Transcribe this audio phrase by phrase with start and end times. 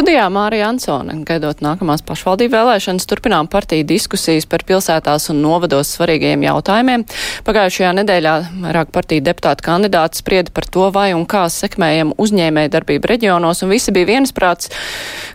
[0.00, 6.46] Studijā Mārija Ansone, gaidot nākamās pašvaldību vēlēšanas, turpinām partiju diskusijas par pilsētās un novados svarīgajiem
[6.46, 7.02] jautājumiem.
[7.44, 13.10] Pagājušajā nedēļā vairāk partiju deputātu kandidāti sprieda par to, vai un kā sekmējam uzņēmēju darbību
[13.12, 14.72] reģionos, un visi bija viensprāts,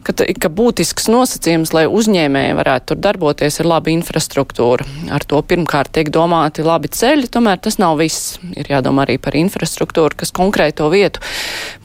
[0.02, 4.90] ka, ka būtisks nosacījums, lai uzņēmēji varētu tur darboties, ir laba infrastruktūra.
[5.13, 8.40] Ar to pirmkārt tiek domāti labi ceļi, tomēr tas nav viss.
[8.57, 11.21] Ir jādomā arī par infrastruktūru, kas konkrēto vietu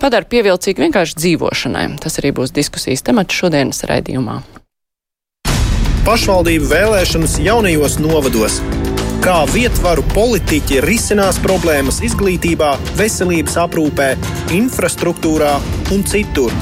[0.00, 1.86] padara pievilcīgu vienkārši dzīvošanai.
[2.00, 4.40] Tas arī būs diskusijas temats šodienas raidījumā.
[6.06, 8.60] Pašvaldību vēlēšanas jaunajos novados.
[9.20, 14.14] Kā vietvaru politiķi risinās problēmas izglītībā, veselības aprūpē,
[14.56, 15.58] infrastruktūrā
[15.92, 16.54] un citur.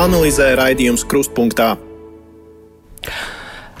[0.00, 1.74] Analizē raidījums Krustpunktā.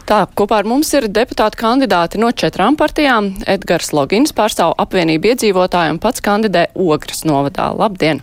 [0.04, 3.30] Tā, kopā ar mums ir deputāti kandidāti no četrām partijām.
[3.46, 7.70] Edgars Logins pārstāv apvienību iedzīvotāju un pats kandidē Ogres novadā.
[7.78, 8.20] Labdien!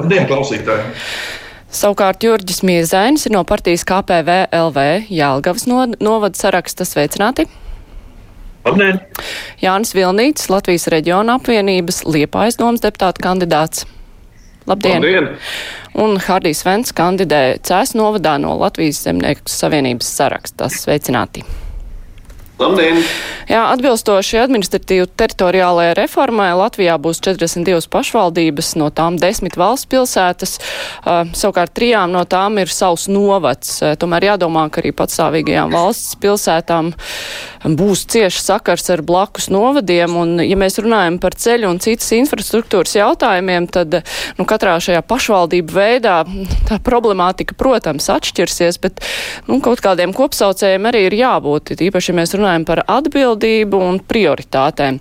[0.00, 1.41] Labdien, klausītāji!
[1.72, 7.46] Savukārt Jurģis Miezainis ir no partijas KPV LV Jālgavas novada saraksta sveicināti.
[8.66, 9.00] Labdien!
[9.62, 13.86] Jānis Vilnīts, Latvijas reģiona apvienības Liepājas domas deputāta kandidāts.
[14.68, 15.00] Labdien!
[15.00, 15.32] Labdien.
[15.98, 20.68] Un Hardijs Vents kandidē Cēs novadā no Latvijas zemnieku savienības saraksta.
[20.70, 21.42] Sveicināti!
[22.62, 23.02] Labdien!
[23.50, 30.54] Jā, atbilstoši administratīvu teritoriālajai reformai Latvijā būs 42 pašvaldības, no tām 10 valsts pilsētas,
[31.04, 33.80] savukārt trijām no tām ir savs novads.
[34.00, 36.92] Tomēr jādomā, ka arī patstāvīgajām valsts pilsētām
[37.62, 42.94] būs cieši sakars ar blakus novadiem, un ja mēs runājam par ceļu un citas infrastruktūras
[42.96, 44.00] jautājumiem, tad
[44.38, 46.16] nu, katrā šajā pašvaldību veidā
[46.70, 49.04] tā problemātika, protams, atšķirsies, bet
[49.50, 53.98] nu, kaut kādiem kopsaucējiem arī ir jābūt, īpaši, ja mēs runājam runājam par atbildību un
[54.00, 55.00] prioritātēm.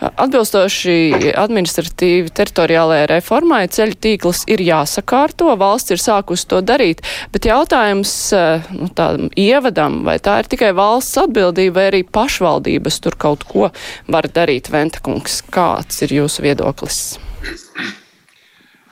[0.00, 8.32] Atbilstoši administratīvi teritoriālajai reformai ceļu tīkls ir jāsakārto, valsts ir sākusi to darīt, bet jautājums
[8.74, 13.70] nu, tādam ievadam, vai tā ir tikai valsts atbildība, vai arī pašvaldības tur kaut ko
[14.08, 15.42] var darīt, Ventakungs.
[15.52, 17.18] Kāds ir jūsu viedoklis?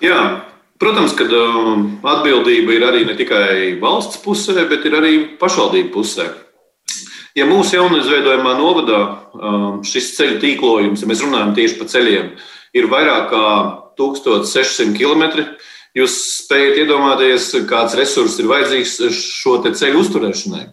[0.00, 0.44] Jā,
[0.76, 1.70] Protams, ka uh,
[2.04, 6.26] atbildība ir arī ne tikai valsts pusē, bet arī pašvaldību pusē.
[7.36, 9.00] Ja mūsu jaunizveidojamā novadā
[9.36, 12.30] um, šis ceļu tīklojums, ja mēs runājam tieši par ceļiem,
[12.80, 13.48] ir vairāk kā
[14.00, 15.44] 1600 km,
[15.96, 20.64] jūs spējat iedomāties, kāds resurss ir vajadzīgs šo ceļu uzturēšanai.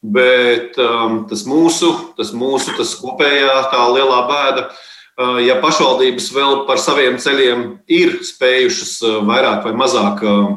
[0.00, 6.62] Bet um, tas mūsu, tas mūsu, tas kopējā tā lielā bēda, uh, ja pašvaldības vēl
[6.68, 10.54] par saviem ceļiem ir spējušas uh, vairāk vai mazāk uh,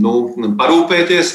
[0.00, 0.14] nu,
[0.56, 1.34] parūpēties,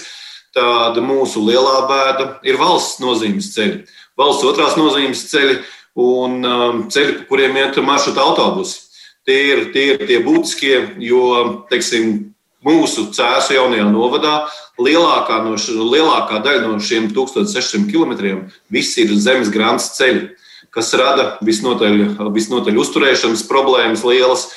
[0.58, 3.84] Tāda mūsu lielā bēda ir valsts nozīmes ceļi,
[4.18, 5.60] valsts otrās nozīmes ceļi
[6.02, 8.88] un um, ceļi, pa kuriem iet maršruta autobusi.
[9.28, 10.74] Tie ir tie, ir tie būtiskie,
[11.04, 11.22] jo
[11.70, 12.32] teiksim,
[12.66, 14.36] mūsu cēsu jaunajā novadā
[14.82, 15.58] lielākā, no
[15.92, 20.32] lielākā daļa no šiem 1600 km viss ir zemes grāmatas ceļi,
[20.74, 22.00] kas rada visnotaļ,
[22.34, 24.48] visnotaļ uzturēšanas problēmas lielas,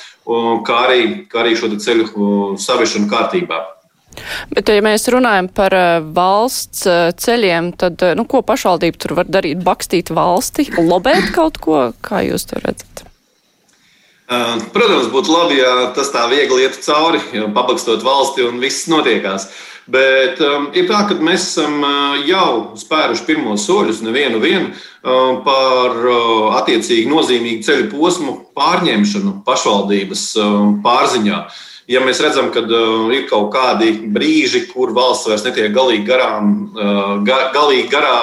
[0.65, 3.61] kā arī, kā arī šo ceļu saviešanu kārtībā.
[4.51, 9.15] Bet, ja mēs runājam par eh, valsts eh, ceļiem, tad eh, nu, ko pašvaldība tur
[9.21, 9.63] var darīt?
[9.63, 11.87] Bakstīt valsti, lobēt kaut ko?
[12.03, 13.07] Kā jūs to redzat?
[14.71, 17.19] Protams, būtu labi, ja tas tā viegli ietu cauri,
[17.51, 19.49] pabakstot valsti un viss notiekās.
[19.91, 21.81] Bet um, ir tā, ka mēs esam
[22.23, 24.69] jau spēruši pirmos soļus, nevienu vienu,
[25.03, 31.41] um, par uh, attiecīgi nozīmīgu ceļu posmu pārņemšanu pašvaldības um, pārziņā.
[31.41, 31.59] Uh,
[31.91, 36.51] ja mēs redzam, ka uh, ir kaut kādi brīži, kur valsts vairs netiek galīgi, garām,
[36.71, 38.17] uh, ga, galīgi garā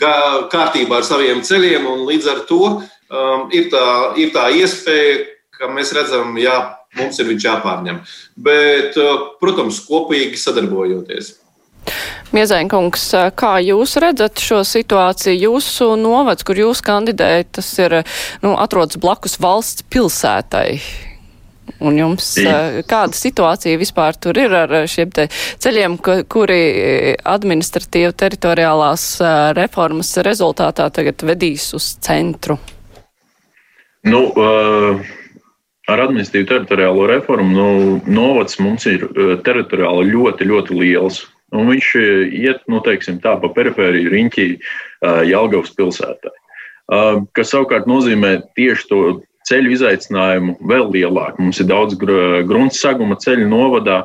[0.00, 0.14] ga,
[0.52, 3.84] kārtībā ar saviem ceļiem, un līdz ar to um, ir, tā,
[4.20, 5.20] ir tā iespēja,
[5.58, 6.56] ka mēs redzam, jā,
[6.98, 8.02] mums ir viņš jāpārņem.
[8.48, 11.36] Bet, uh, protams, kopīgi sadarbojoties.
[12.32, 15.34] Miezainkungs, kā jūs redzat šo situāciju?
[15.50, 17.98] Jūsu novads, kur jūs kandidējat, tas ir,
[18.44, 20.78] nu, atrodas blakus valsts pilsētai.
[21.82, 22.28] Un jums
[22.88, 25.10] kāda situācija vispār tur ir ar šiem
[25.62, 25.96] ceļiem,
[26.30, 26.60] kuri
[27.26, 29.06] administratīvi teritoriālās
[29.58, 32.58] reformas rezultātā tagad vedīs uz centru?
[34.06, 34.28] Nu,
[35.90, 37.68] ar administratīvu teritoriālo reformu nu,
[38.06, 39.06] novads mums ir
[39.46, 41.24] teritoriāli ļoti, ļoti liels.
[41.52, 41.88] Un viņš
[42.32, 44.46] iet, nu, teiksim, tā pa perifēriju riņķī
[45.28, 46.32] Jelgavas pilsētai.
[47.36, 49.02] Kas savukārt nozīmē tieši to
[49.48, 51.42] ceļu izaicinājumu vēl lielāku.
[51.42, 54.02] Mums ir daudz grunts saguma ceļu novadā,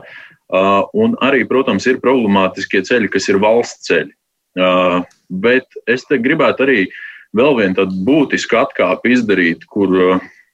[0.47, 4.13] Un arī, protams, ir problemātiskie ceļi, kas ir valsts ceļi.
[5.27, 6.85] Bet es te gribētu arī
[7.35, 9.91] vēl vienu tādu būtisku atkāpi izdarīt, kur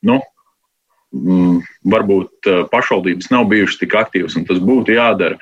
[0.02, 0.18] nu,
[1.94, 5.38] varbūt pašvaldības nav bijušas tik aktīvas, un tas būtu jādara.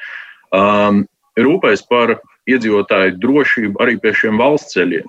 [1.40, 2.18] Rūpēs par
[2.52, 5.08] iedzīvotāju drošību arī pie šiem valsts ceļiem.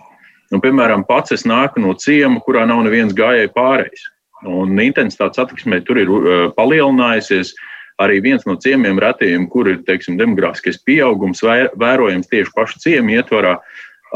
[0.52, 4.04] Nu, piemēram, pats es nāku no ciema, kurā nav neviens gājēji pārējais.
[4.48, 7.54] Un intensitāte satiksmē tur ir uh, palielinājusies.
[8.02, 11.42] Arī viens no ciemiem retajiem, kur ir teiksim, demogrāfiskais pieaugums,
[11.78, 13.58] vērojams tieši pašu ciemu ietvarā.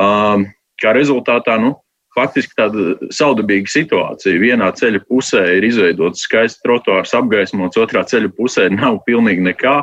[0.00, 0.48] Um,
[0.82, 1.76] kā rezultātā, nu,
[2.16, 4.40] faktiski tāda saudabīga situācija.
[4.40, 9.78] Vienā ceļa pusē ir izveidots skaists trotuārs, apgaismots, otrā ceļa pusē nav pilnīgi nekā.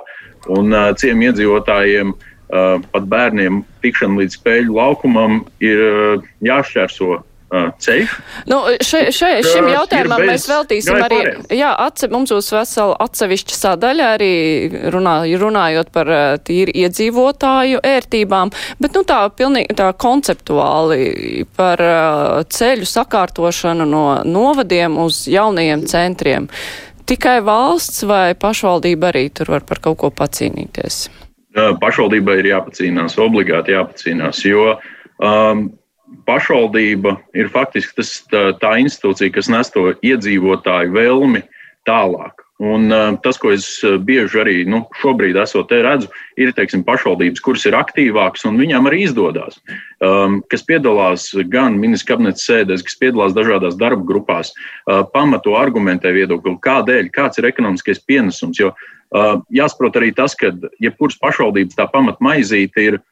[0.53, 7.21] Un uh, ciemu iedzīvotājiem uh, pat bērniem tikšana līdz spēļu laukumam ir uh, jāšķērso
[7.53, 8.13] ceļš.
[8.49, 11.19] Nu, še, še, šim jautājumam mēs veltīsim arī,
[11.53, 14.33] jā, atse, mums būs vesela atsevišķa sadaļa arī
[14.93, 16.11] runā, runājot par
[16.45, 21.83] tīri iedzīvotāju ērtībām, bet nu tā pilnīgi tā konceptuāli par
[22.53, 26.49] ceļu sakārtošanu no novadiem uz jaunajiem centriem.
[27.09, 31.03] Tikai valsts vai pašvaldība arī tur var par kaut ko pacīnīties?
[31.53, 34.71] pašvaldībai ir jāpacīnās, obligāti jāpacīnās, jo
[35.21, 35.67] um,
[36.27, 41.43] pašvaldība ir faktiski tas, tā, tā institūcija, kas nes to iedzīvotāju vēlmi
[41.87, 42.39] tālāk.
[42.63, 43.65] Un, uh, tas, ko es
[44.05, 46.07] bieži arī nu, šobrīd esot te redzu,
[46.39, 49.57] ir teiksim, pašvaldības, kuras ir aktīvākas un viņām arī izdodas.
[49.99, 56.13] Um, kas piedalās gan ministra kabineta sēdēs, kas piedalās dažādās darba grupās, uh, pamato argumentē
[56.15, 58.61] viedokli, kādēļ, kāds ir ekonomiskais pienesums.
[58.61, 58.75] Jo
[59.13, 60.49] Uh, jāsaprot arī tas, ka
[60.81, 63.03] jebkuras pašvaldības tā pamatmaizīte ir uh,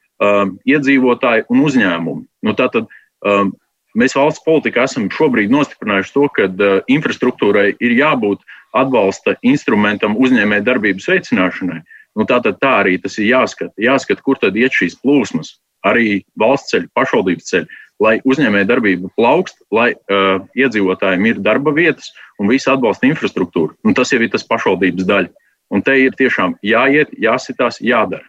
[0.68, 2.24] iedzīvotāji un uzņēmumi.
[2.46, 2.90] Nu, tātad,
[3.26, 3.52] um,
[3.98, 8.44] mēs valsts politikā esam šobrīd nostiprinājuši to, ka uh, infrastruktūrai ir jābūt
[8.76, 11.82] atbalsta instrumentam uzņēmē darbības veicināšanai.
[12.18, 13.72] Nu, tātad tā arī tas ir jāskata.
[13.80, 19.62] Jāskata, kur tad iet šīs plūsmas, arī valsts ceļi, pašvaldības ceļi, lai uzņēmēja darbība plaukst,
[19.74, 22.10] lai uh, iedzīvotājiem ir darba vietas
[22.40, 23.76] un visa atbalsta infrastruktūra.
[23.86, 25.32] Un tas jau ir tas pašvaldības daļa.
[25.72, 28.26] Un te ir tiešām jāiet, jāsitās, jādara.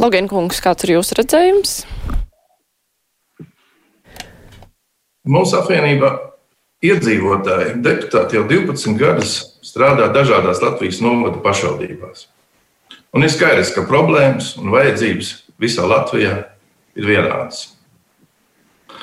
[0.00, 1.72] Logenkungs, kāds ir jūsu redzējums?
[5.28, 6.14] Mūsu apvienība
[6.82, 12.26] iedzīvotāji, deputāti jau 12 gadus strādā dažādās Latvijas novada pašvaldībās.
[13.12, 16.38] Un ir skaidrs, ka problēmas un vajadzības visā Latvijā
[16.98, 17.68] ir vienādas.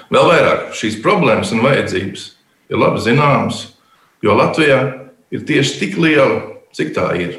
[0.09, 2.25] Vēl vairāk šīs problēmas un vajadzības
[2.73, 3.61] ir labi zināmas,
[4.25, 4.79] jo Latvijā
[5.29, 6.41] ir tieši tik liela
[6.75, 7.37] cik tā ir.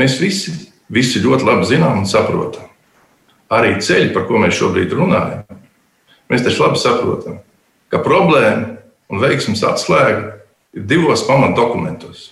[0.00, 0.54] Mēs visi,
[0.90, 2.66] visi ļoti labi zinām un saprotam.
[3.50, 5.44] Arī ceļi, par ko mēs šobrīd runājam,
[6.30, 7.40] mēs taču labi saprotam,
[7.90, 8.76] ka problēma
[9.10, 10.36] un veiksmes atslēga
[10.76, 12.30] ir divos pamatdokumentos.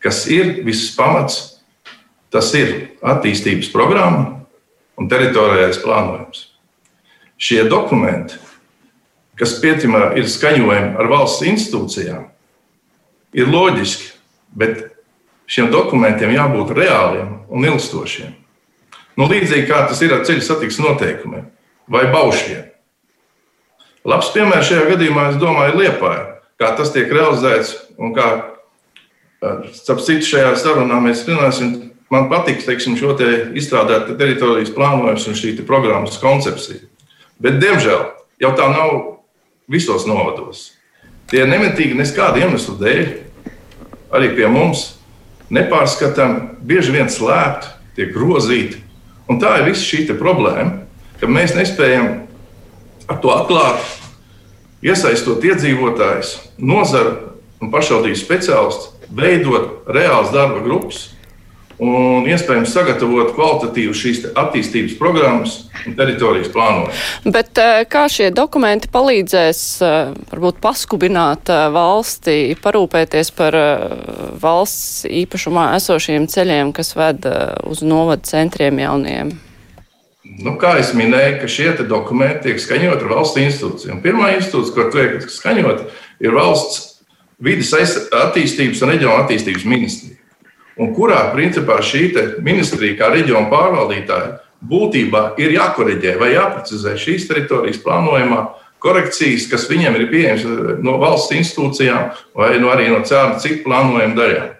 [0.00, 1.60] Kas ir viss pamats,
[2.32, 4.38] tas ir attīstības programma
[4.96, 6.46] un teritoriālais plānojums.
[7.40, 8.38] Šie dokumenti,
[9.36, 12.24] kas pietimā ir skaņojami ar valsts institūcijām,
[13.36, 14.10] ir loģiski
[14.56, 14.90] bet
[15.50, 18.34] šiem dokumentiem jābūt reāliem un ilgstošiem.
[19.18, 21.48] Nu, līdzīgi kā tas ir ar ceļu satiksmes noteikumiem
[21.90, 22.68] vai baušļiem.
[24.08, 26.22] Labs piemērs šajā gadījumā, es domāju, ir Liepāja,
[26.60, 28.28] kā tas tiek realizēts un kā,
[29.76, 31.90] starp citu, šajā sarunā mēs runāsim.
[32.10, 33.26] Man patīk teiksim, šo te
[33.58, 36.80] izstrādāt te teritorijas plānojums un šī programmas koncepcija.
[37.38, 38.00] Bet, diemžēl,
[38.42, 38.96] jau tā nav
[39.70, 40.72] visos novados.
[41.30, 43.04] Tie nemitīgi neskādu iemeslu dēļ,
[44.16, 44.99] arī pie mums
[45.54, 48.80] nepārskatām, bieži vien slēpti, tiek grozīti.
[49.30, 50.82] Un tā ir visa šī problēma,
[51.20, 52.08] ka mēs nespējam
[53.10, 53.82] ar to atklāt,
[54.82, 57.16] iesaistot iedzīvotājus, nozaru
[57.60, 61.10] un pašvaldības speciālistus, veidot reāls darba grupas
[61.80, 65.56] un iespējams sagatavot kvalitatīvu šīs attīstības programmas
[65.88, 66.92] un teritorijas plānojumu.
[67.32, 73.56] Bet eh, kā šie dokumenti palīdzēs eh, varbūt paskubināt eh, valsti, parūpēties par
[74.40, 77.26] valsts īpašumā esošiem ceļiem, kas ved
[77.68, 79.32] uz novadu centriem jauniem?
[80.44, 84.04] Nu, kā jau minēju, šie dokumenti tiek skaņoti ar valsts institūcijām.
[84.04, 85.88] Pirmā institūcija, kur tiek skaņota,
[86.22, 86.86] ir valsts
[87.40, 87.72] vidas
[88.20, 90.19] attīstības un reģiona attīstības ministrija
[90.80, 92.08] un kurā principā šī
[92.44, 98.40] ministrija, kā reģiona pārvaldītāja, būtībā ir jākoriģē vai jāprecizē šīs teritorijas plānojumā
[98.80, 104.16] korekcijas, kas viņiem ir pieejamas eh, no valsts institūcijām vai no arī no citu plānojumu
[104.16, 104.56] daļām.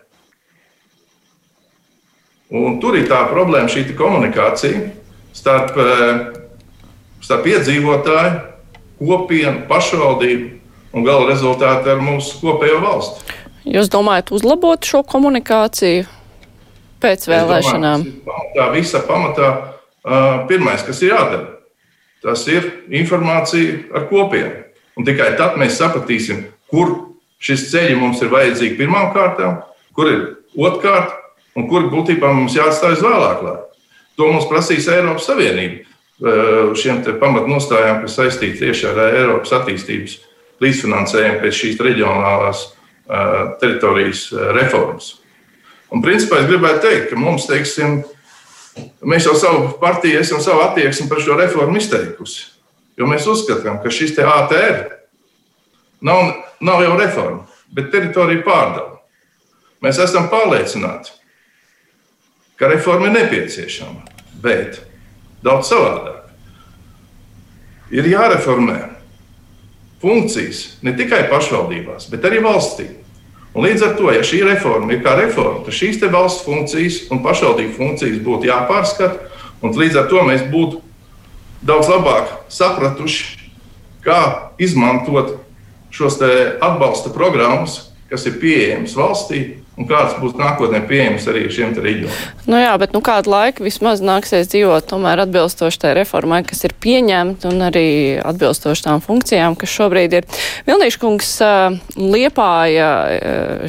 [2.61, 4.91] Un tur ir tā problēma, šī komunikācija
[5.37, 6.23] starp, eh,
[7.25, 8.33] starp iedzīvotāju,
[9.01, 10.49] kopienu, pašvaldību
[10.93, 13.39] un gala rezultātu ar mūsu kopējo valsti.
[13.69, 16.07] Jūs domājat uzlabot šo komunikāciju?
[17.01, 18.03] Pēc vēlēšanām.
[18.57, 19.51] Tā visa pamatā
[20.49, 21.47] pirmais, kas ir jādara,
[22.21, 24.67] tas ir informācija ar kopienu.
[25.01, 26.93] Un tikai tad mēs sapratīsim, kur
[27.41, 29.63] šis ceļš mums ir vajadzīgs pirmām kārtām,
[29.97, 30.21] kur ir
[30.61, 31.15] otrkārt,
[31.57, 33.65] un kur būtībā mums jāatstāj uz vēlāku laiku.
[34.21, 35.87] To mums prasīs Eiropas Savienība.
[36.77, 40.19] Šiem pamatnostājām, kas saistīti tieši ar Eiropas attīstības
[40.61, 42.67] līdzfinansējumu pēc šīs reģionālās
[43.61, 45.17] teritorijas reformas.
[45.91, 48.01] Un, principā, es gribētu teikt, ka mums, teiksim,
[49.03, 52.47] mēs jau savu partiju esam savu attieksmi par šo reformu izteikusi.
[52.99, 54.85] Jo mēs uzskatām, ka šis ATR
[56.05, 59.01] nav, nav jau reforma, bet teritorija pārdala.
[59.81, 61.15] Mēs esam pārliecināti,
[62.61, 64.05] ka reforma ir nepieciešama,
[64.45, 64.83] bet
[65.43, 66.29] daudz savādāk.
[67.91, 68.79] Ir jāreformē
[70.01, 72.87] funkcijas ne tikai pašvaldībās, bet arī valstī.
[73.51, 77.23] Un līdz ar to, ja šī reforma ir kā reforma, tad šīs valsts funkcijas un
[77.25, 79.27] pašvaldību funkcijas būtu jāpārskata.
[79.61, 80.79] Līdz ar to mēs būtu
[81.67, 83.51] daudz labāk sapratuši,
[84.07, 84.21] kā
[84.63, 85.35] izmantot
[85.91, 92.17] šos atbalsta programmas, kas ir pieejamas valstī, un kāds būs nākotnē pieejams arī šiem reģioniem.
[92.51, 96.75] Nu jā, bet nu kādu laiku vismaz nāksies dzīvot tomēr atbilstoši tai reformai, kas ir
[96.83, 97.87] pieņemta un arī
[98.21, 100.29] atbilstoši tām funkcijām, kas šobrīd ir.
[100.69, 101.33] Vilnīškungs
[102.01, 102.91] Liepāja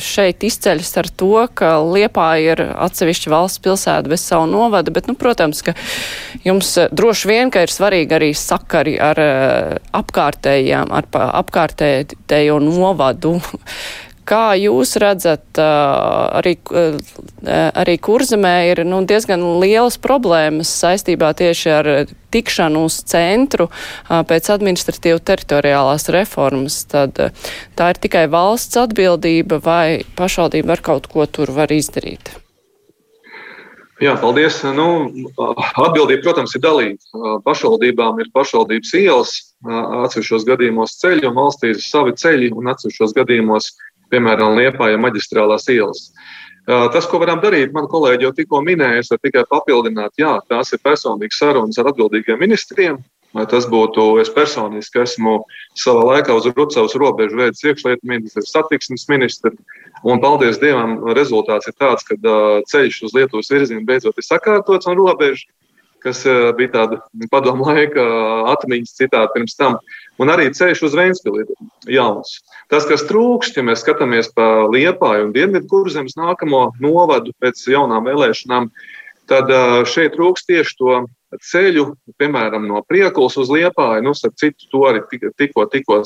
[0.04, 5.16] šeit izceļas ar to, ka Liepāja ir atsevišķa valsts pilsēta bez savu novada, bet, nu,
[5.20, 5.76] protams, ka
[6.44, 9.20] jums droši vien, ka ir svarīgi arī sakari ar
[10.02, 11.08] apkārtējām, ar
[11.42, 13.38] apkārtējo novadu
[14.28, 16.54] Kā jūs redzat, arī,
[17.50, 21.90] arī kurzemē ir nu, diezgan lielas problēmas saistībā tieši ar
[22.32, 23.68] tikšanu uz centru
[24.08, 26.84] pēc administratīvu teritoriālās reformas.
[26.92, 27.18] Tad
[27.76, 32.36] tā ir tikai valsts atbildība vai pašvaldība ar kaut ko tur var izdarīt?
[34.02, 34.56] Jā, paldies.
[34.74, 37.06] Nu, atbildība, protams, ir dalīta.
[37.46, 43.70] Pašvaldībām ir pašvaldības ielas, atsevišķos gadījumos ceļi, un valstī ir savi ceļi, un atsevišķos gadījumos
[44.12, 46.12] piemēram, Liepāja maģistrālās ielas.
[46.68, 50.70] Tas, ko varam darīt, man kolēģi jau tikko minēja, es varu tikai papildināt, jā, tās
[50.76, 53.02] ir personīgas sarunas ar atbildīgiem ministriem.
[53.32, 55.38] Vai tas būtu, es personiski esmu
[55.80, 59.56] savā laikā uz Rucavas robežu veids iekšlietu ministrs, satiksmes ministrs,
[60.04, 62.18] un paldies Dievam, rezultāts ir tāds, ka
[62.68, 65.48] ceļš uz Lietuvas virzienu beidzot ir sakārtots un robeža,
[66.04, 66.24] kas
[66.58, 67.00] bija tāda
[67.32, 68.04] padomu laika
[68.54, 69.78] atmiņas citāta pirms tam,
[70.22, 72.40] un arī ceļš uz Ventspili ir jauns.
[72.74, 78.10] Tas, kas trūkst, ja mēs skatāmies pa Liepāju un Dienvidu kurzemes nākamo novadu pēc jaunām
[78.10, 78.70] vēlēšanām,
[79.32, 79.52] tad
[79.88, 81.02] šeit trūkst tieši to
[81.52, 81.86] ceļu,
[82.20, 84.04] piemēram, no Priekulas uz Liepāju.
[84.04, 85.04] Nu, starp citu, to arī
[85.40, 86.02] tikko, tikko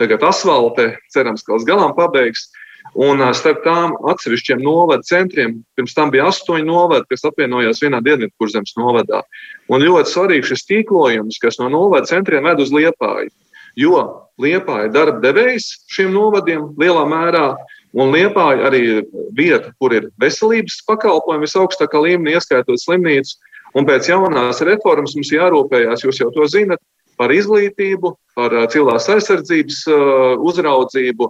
[0.00, 2.48] tagad asfaltē, cerams, ka līdz galam pabeigs.
[2.98, 8.74] Un starp tām atsevišķiem novadu centriem, pirms tam bija astoņi novadi, kas apvienojās vienā dienvidkurzemes
[8.78, 9.22] novadā.
[9.70, 13.30] Un ļoti svarīgs šis tīklojums, kas no novada centriem ved uz Liepāju.
[13.78, 14.00] Jo
[14.40, 17.44] Liepā ir darba devējs šiem novadiem lielā mērā,
[17.94, 18.82] un Liepā ir arī
[19.36, 23.36] vieta, kur ir veselības pakalpojumi visaugstākā līmenī, ieskaitot slimnīcu.
[23.78, 26.82] Un pēc jaunās reformas mums jārūpējās, jūs jau to zinat,
[27.20, 29.82] par izglītību, par cilvēks aizsardzības
[30.48, 31.28] uzraudzību,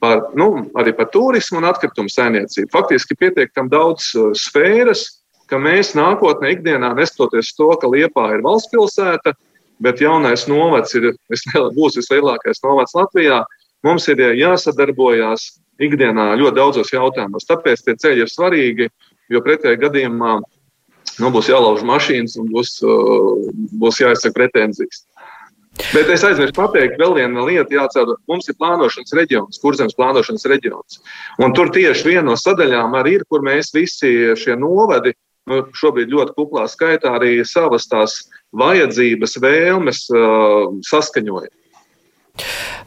[0.00, 2.70] par, nu, arī par turismu un atkritumu saimniecību.
[2.72, 5.04] Faktiski pietiek tam daudz sfēras,
[5.50, 9.34] ka mēs nākotnē ikdienā, nestoties to, ka Liepā ir valsts pilsēta,
[9.82, 11.12] bet jaunais novads ir,
[11.78, 13.42] būs vislielākais novads Latvijā.
[13.86, 15.46] Mums ir jāsadarbojās
[15.80, 17.48] ikdienā ļoti daudzos jautājumos.
[17.48, 18.88] Tāpēc tie ceļi ir svarīgi,
[19.32, 20.34] jo pretējā gadījumā
[21.20, 23.48] nu, būs jālauž mašīnas un būs, uh,
[23.80, 25.04] būs jāizsaka pretenzijas.
[25.90, 31.00] Bet es aizmirsu pateikt, vēl viena lieta, jāatcer, mums ir plānošanas reģions, kurzemes plānošanas reģions.
[31.42, 35.14] Un tur tieši viena no sadaļām arī ir, kur mēs visi šie novadi,
[35.50, 38.20] nu, šobrīd ļoti kuplā skaitā, arī savas tās
[38.56, 41.54] vajadzības, vēlmes uh, saskaņojam.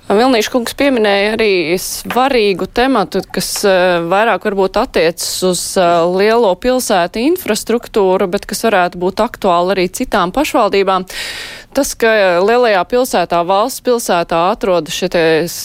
[0.03, 5.61] Vilnīša kungs pieminēja arī svarīgu tematu, kas vairāk varbūt attiecas uz
[6.17, 11.07] lielo pilsētu infrastruktūru, bet kas varētu būt aktuāli arī citām pašvaldībām.
[11.73, 12.09] Tas, ka
[12.45, 15.55] lielajā pilsētā, valsts pilsētā atrodas šities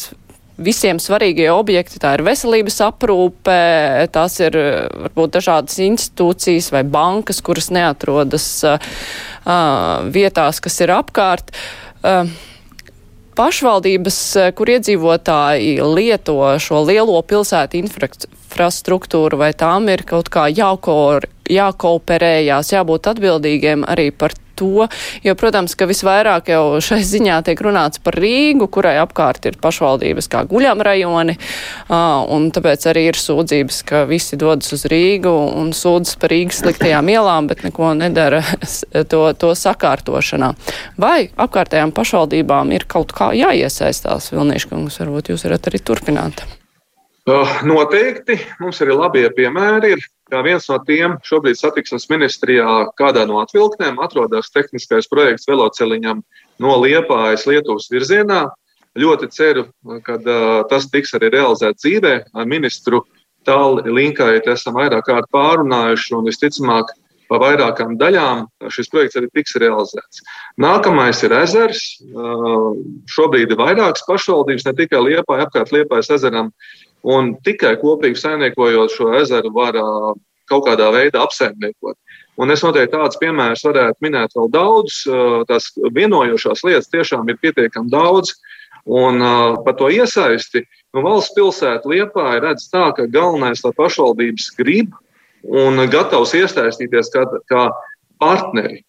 [0.58, 2.00] visiem svarīgie objekti.
[2.00, 3.56] Tā ir veselības aprūpe,
[4.14, 4.56] tās ir
[5.04, 8.80] varbūt dažādas institūcijas vai bankas, kuras neatrodas uh,
[10.16, 11.52] vietās, kas ir apkārt.
[12.00, 12.32] Uh,
[13.38, 14.18] pašvaldības,
[14.58, 23.12] kur iedzīvotāji lieto šo lielo pilsētu infrastruktūru, vai tām ir kaut kā jāko, jākooperējās, jābūt
[23.12, 24.88] atbildīgiem arī par to,
[25.24, 30.30] jo, protams, ka visvairāk jau šai ziņā tiek runāts par Rīgu, kurai apkārt ir pašvaldības
[30.32, 31.38] kā guļamrajoni,
[32.34, 37.10] un tāpēc arī ir sūdzības, ka visi dodas uz Rīgu un sūdzas par Rīgas sliktajām
[37.16, 38.42] ielām, bet neko nedara
[39.10, 40.52] to, to sakārtošanā.
[41.00, 46.44] Vai apkārtējām pašvaldībām ir kaut kā jāiesaistās, Vilnieškungs, varbūt jūs varat arī turpināt?
[47.68, 50.06] Noteikti mums arī labie piemēri ir.
[50.28, 52.68] Kā viens no tiem šobrīd satiksmes ministrijā
[53.00, 56.20] kādā no atvilktnēm atrodas tehniskais projekts veloceliņam
[56.60, 58.46] no Liepājas Lietuvas virzienā.
[58.98, 59.68] Ļoti ceru,
[60.04, 62.14] ka uh, tas tiks arī realizēts dzīvē.
[62.34, 63.04] Ar ministru
[63.46, 66.92] tālu linkaiet esam vairāk kārt pārunājuši un visticamāk
[67.28, 70.22] pa vairākām daļām šis projekts arī tiks realizēts.
[70.60, 71.82] Nākamais ir ezers.
[73.12, 76.50] Šobrīd ir vairākas pašvaldības, ne tikai Liepāja, apkārt Liepājas ezeram,
[77.08, 79.78] un tikai kopīgi saimniekojot šo ezeru var
[80.48, 81.96] kaut kādā veidā apsaimniekot.
[82.38, 85.02] Un es noteikti tādus piemērus varētu minēt vēl daudz.
[85.50, 88.36] Tās vienojošās lietas tiešām ir pietiekami daudz.
[88.88, 89.20] Un
[89.64, 90.62] par to iesaisti
[90.94, 94.94] nu, valsts pilsēta Liepā ir redzams tā, ka galvenais, lai pašvaldības grib
[95.44, 97.64] un gatavs iesaistīties kā, kā
[98.22, 98.84] partneri.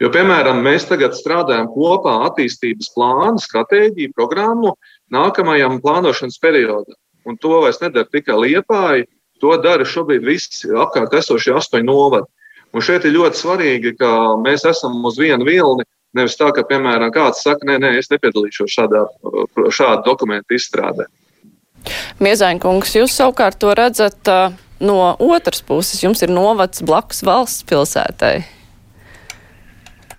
[0.00, 4.74] Jo, piemēram, mēs tagad strādājam kopā attīstības plānu, stratēģiju, programmu
[5.12, 6.96] nākamajam plānošanas periodam.
[7.28, 9.06] Un to vairs nedara tikai Liepāja,
[9.40, 12.28] to dara šobrīd visi apkārt esošie astoņi novadi.
[12.76, 14.10] Un šeit ir ļoti svarīgi, ka
[14.40, 15.86] mēs esam uz vienu vilni.
[16.14, 19.04] Nevis tā, ka, piemēram, kāds saka, nē, nē, es nepiedalīšos šādā,
[19.70, 21.06] šāda dokumenta izstrādē.
[22.22, 26.02] Miezainkungs, jūs savukārt to redzat uh, no otras puses.
[26.02, 28.59] Jums ir novads blakus valsts pilsētai.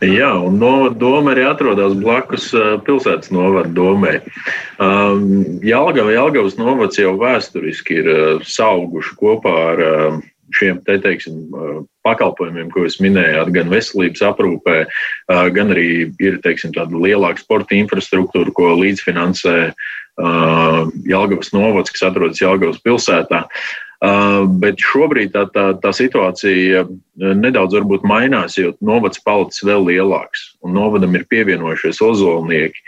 [0.01, 4.15] Jā, un novada doma arī atrodas blakus uh, pilsētas novada domē.
[4.81, 10.15] Um, Jālgava, Jālgavas novads jau vēsturiski ir uh, sauguši kopā ar uh,
[10.58, 14.79] šiem te, teiksim, uh, pakalpojumiem, ko jūs minējāt, gan veselības aprūpē,
[15.53, 20.81] gan arī ir teiksim, tāda lielāka sporta infrastruktūra, ko līdzfinansē uh,
[21.13, 23.46] Jālgavas novads, kas atrodas Jālgavas pilsētā.
[23.46, 26.88] Uh, bet šobrīd tā, tā, tā situācija
[27.38, 32.81] nedaudz mainās, jo novads palicis vēl lielāks un novadam ir pievienojušies ozolnieki.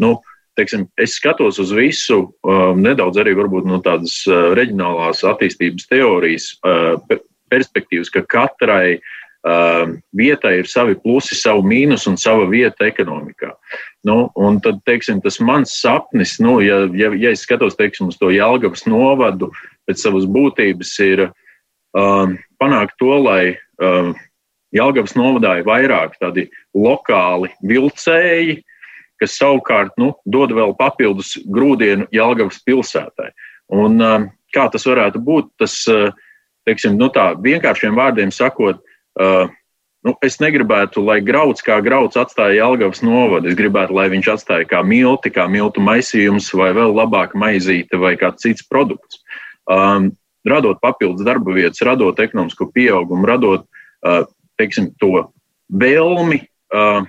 [0.00, 0.14] Nu,
[0.56, 2.32] teiksim, es skatos uz visu
[2.80, 6.50] nedaudz arī no tādas reģionālās attīstības teorijas
[7.52, 9.00] perspektīvas, ka katrai
[10.16, 13.52] vietai ir savi plusi, savu mīnus un sava vieta ekonomikā.
[14.08, 18.18] Nu, un tad, teiksim, tas mans sapnis, nu, ja, ja, ja es skatos teiksim, uz
[18.18, 19.52] to Jālgavas novadu,
[19.88, 24.12] pēc savas būtības ir uh, panākt to, lai uh,
[24.76, 26.44] Jālgavas novadā ir vairāk tādi
[26.76, 28.58] lokāli vilcēji,
[29.18, 33.30] kas savukārt nu, dod vēl papildus grūdienu Jālgavas pilsētai.
[33.72, 36.12] Un, uh, kā tas varētu būt, tas, uh,
[36.68, 38.84] teiksim, nu, tā vienkāršiem vārdiem sakot,
[39.20, 39.48] uh,
[40.06, 43.50] Nu, es negribētu, lai grauds kā grauds atstāja Jālgavas novadu.
[43.50, 48.14] Es gribētu, lai viņš atstāja kā milti, kā miltu maisījums, vai vēl labāk maizīte, vai
[48.20, 49.18] kāds cits produkts
[49.70, 50.10] um,
[50.48, 54.24] radot papildus darba vietas, radot ekonomisko pieaugumu, radot uh,
[54.60, 55.28] teiksim, to
[55.68, 56.40] vēlmi
[56.74, 57.04] uh,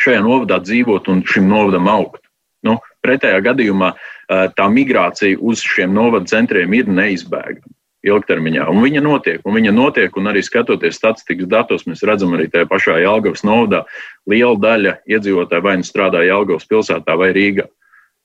[0.00, 2.22] šajā novadā dzīvot un šim novadam augt.
[2.64, 8.66] Nu, pretējā gadījumā uh, tā migrācija uz šiem novada centriem ir neizbēgama ilgtermiņā.
[8.68, 12.68] Un viņa notiek, un viņa notiek, un arī skatoties statistikas datos, mēs redzam arī tajā
[12.68, 13.84] pašā Jālgavas novadā,
[14.28, 17.68] liela daļa iedzīvotāju vai nu strādā Jālgavas pilsētā vai Rīgā.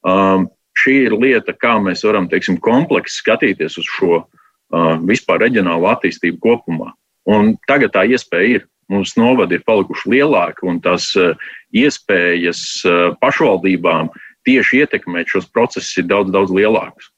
[0.04, 0.50] Um,
[0.80, 6.42] šī ir lieta, kā mēs varam teiksim, kompleksi skatīties uz šo uh, vispār reģionālo attīstību
[6.44, 6.94] kopumā.
[7.30, 8.68] Un tagad tā iespēja ir.
[8.90, 11.38] Mums novadi ir palikuši lielāki, un tās uh,
[11.78, 14.10] iespējas uh, pašvaldībām
[14.50, 17.12] tieši ietekmēt šos procesus ir daudz, daudz lielākas.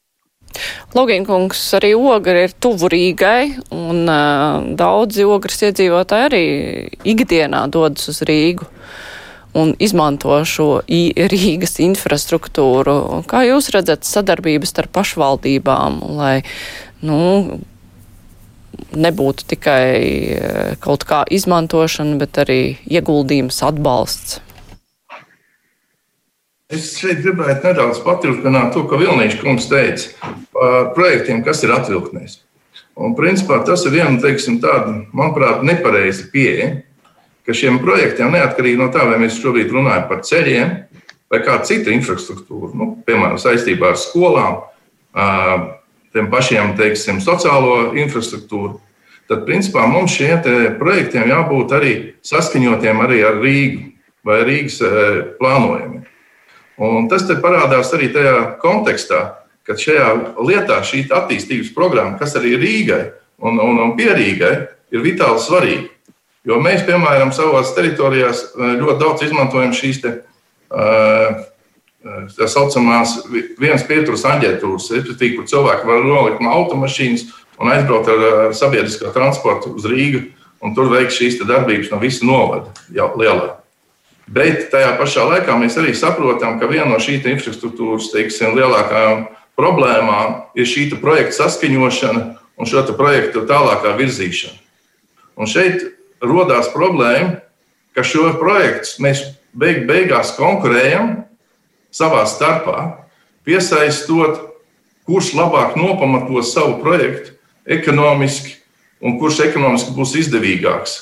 [0.91, 6.43] Logīnkungs arī ogri ir tuvu Rīgai, un uh, daudzi ogres iedzīvotāji arī
[7.13, 8.67] ikdienā dodas uz Rīgu.
[8.67, 9.10] Uh,
[9.57, 13.23] un izmanto šo Rīgas infrastruktūru.
[13.29, 16.35] Kā jūs redzat sadarbības starp pašvaldībām, lai
[17.05, 17.59] nu,
[18.95, 24.39] nebūtu tikai eh, kaut kā izmantošana, bet arī ieguldījums atbalsts?
[26.71, 32.37] Es šeit gribētu nedaudz paturpināt to, ko Vilniņš kungs teica par projektiem, kas ir atvilktnēs.
[33.01, 36.77] Un, principā, tas ir viena, teiksim, tāda, manuprāt, nepareiza pieeja
[37.45, 40.73] ka šiem projektiem, neatkarīgi no tā, vai mēs šobrīd runājam par ceļiem
[41.31, 44.57] vai kādu citu infrastruktūru, nu, piemēram, saistībā ar skolām,
[46.11, 48.75] tiem pašiem teiksim, sociālo infrastruktūru,
[49.31, 50.43] tad principā mums šiem
[50.79, 51.93] projektiem jābūt arī
[52.27, 53.87] saskaņotiem arī ar Rīgu
[54.27, 54.81] vai Rīgas
[55.39, 56.03] plānojumiem.
[56.81, 59.21] Un tas parādās arī tajā kontekstā,
[59.63, 60.09] ka šajā
[60.41, 63.03] lietā šī attīstības programma, kas arī Rīgai
[63.39, 64.53] un, un, un pierīgai,
[64.91, 65.87] ir vitāli svarīga.
[66.47, 70.15] Jo mēs, piemēram, savās teritorijās ļoti daudz izmantojam šīs te,
[72.01, 73.19] tā saucamās
[73.61, 77.27] vienas pieturas aģentūras, respektīvi, kur cilvēki var nolikt no automašīnas
[77.61, 80.23] un aizbraukt ar sabiedriskā transporta uz Rīgu
[80.65, 83.57] un tur veikt šīs darbības no visa novada lielā.
[84.31, 89.25] Bet tajā pašā laikā mēs arī saprotam, ka viena no šīs infrastruktūras teiksim, lielākajām
[89.59, 92.21] problēmām ir šī projekta saskaņošana
[92.57, 94.57] un šo projektu tālākā virzīšana.
[95.37, 95.83] Un šeit
[96.21, 97.41] radās problēma,
[97.95, 99.23] ka šo projektu mēs
[99.57, 101.25] beig, beigās konkurējam
[101.91, 102.85] savā starpā,
[103.43, 104.39] piesaistot,
[105.09, 108.55] kurš labāk nopamatos savu projektu ekonomiski
[109.01, 110.97] un kurš ekonomiski būs izdevīgāks.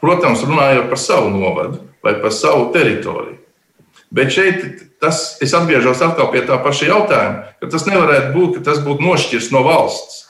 [0.00, 3.38] Protams, runājot par savu novadu vai par savu teritoriju.
[4.12, 4.64] Bet šeit
[5.00, 9.04] tas, es atgriežos atkal pie tā paša jautājuma, ka tas nevarētu būt, ka tas būtu
[9.04, 10.26] nošķirts no valsts.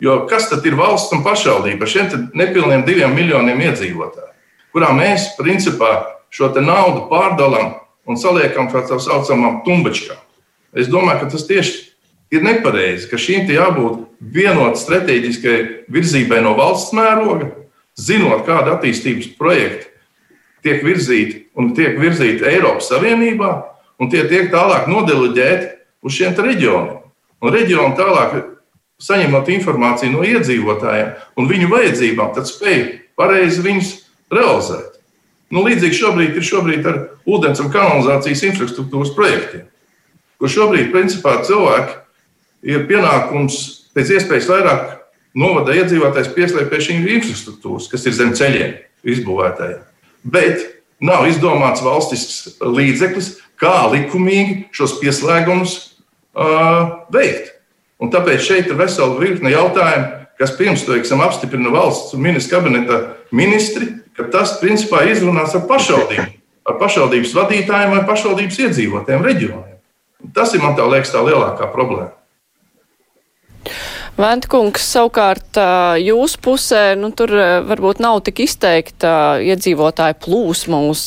[0.00, 1.88] Jo kas tad ir valsts un pašvaldība?
[1.88, 4.32] Šiem nepilniem diviem miljoniem iedzīvotāju,
[4.72, 5.92] kurā mēs principā
[6.32, 7.74] šo naudu pārdalām
[8.08, 10.18] un saliekam tā saucamām tumbačkām.
[10.72, 11.90] Es domāju, ka tas tieši
[12.30, 15.56] ir nepareizi, ka šīm jābūt vienotai strateģiskai
[15.90, 17.50] virzībai no valsts mēroga,
[17.98, 19.90] zinot, kāda attīstības projekta
[20.64, 23.50] tiek virzīti un tiek virzīti Eiropas Savienībā,
[24.00, 25.70] un tie tiek tālāk nodeleģēti
[26.04, 27.00] uz šiem reģioniem.
[27.40, 28.36] Un reģioni tālāk,
[29.00, 31.10] saņemot informāciju no iedzīvotājiem
[31.40, 32.84] un viņu vajadzībām, tad spēj
[33.18, 33.92] pareizi viņus
[34.32, 35.00] realizēt.
[35.50, 39.66] Nu, līdzīgi šobrīd ir šobrīd ar ūdens un kanalizācijas infrastruktūras projektiem,
[40.38, 41.98] kur šobrīd principā cilvēki
[42.70, 43.60] ir pienākums
[43.96, 44.88] pēc iespējas vairāk
[45.34, 48.76] novada iedzīvotājs pieslēgt pie šīm infrastruktūras, kas ir zem ceļiem
[49.10, 49.86] izbūvētajiem
[50.22, 50.66] bet
[51.00, 55.76] nav izdomāts valstisks līdzeklis, kā likumīgi šos pieslēgumus
[56.34, 57.56] uh, veikt.
[58.00, 63.90] Un tāpēc šeit ir vesela virkne jautājumu, kas pirms tam apstiprina valsts ministra kabineta ministri,
[64.16, 66.28] ka tas principā ir izrunāts ar pašvaldību,
[66.64, 69.76] ar pašvaldības vadītājiem vai pašvaldības iedzīvotājiem reģioniem.
[70.36, 72.19] Tas ir man tā liekas tā lielākā problēma.
[74.18, 75.58] Ventkungs, savukārt
[76.02, 77.32] jūsu pusē, nu, tur
[77.68, 81.02] varbūt nav tik izteikta iedzīvotāja plūsma uz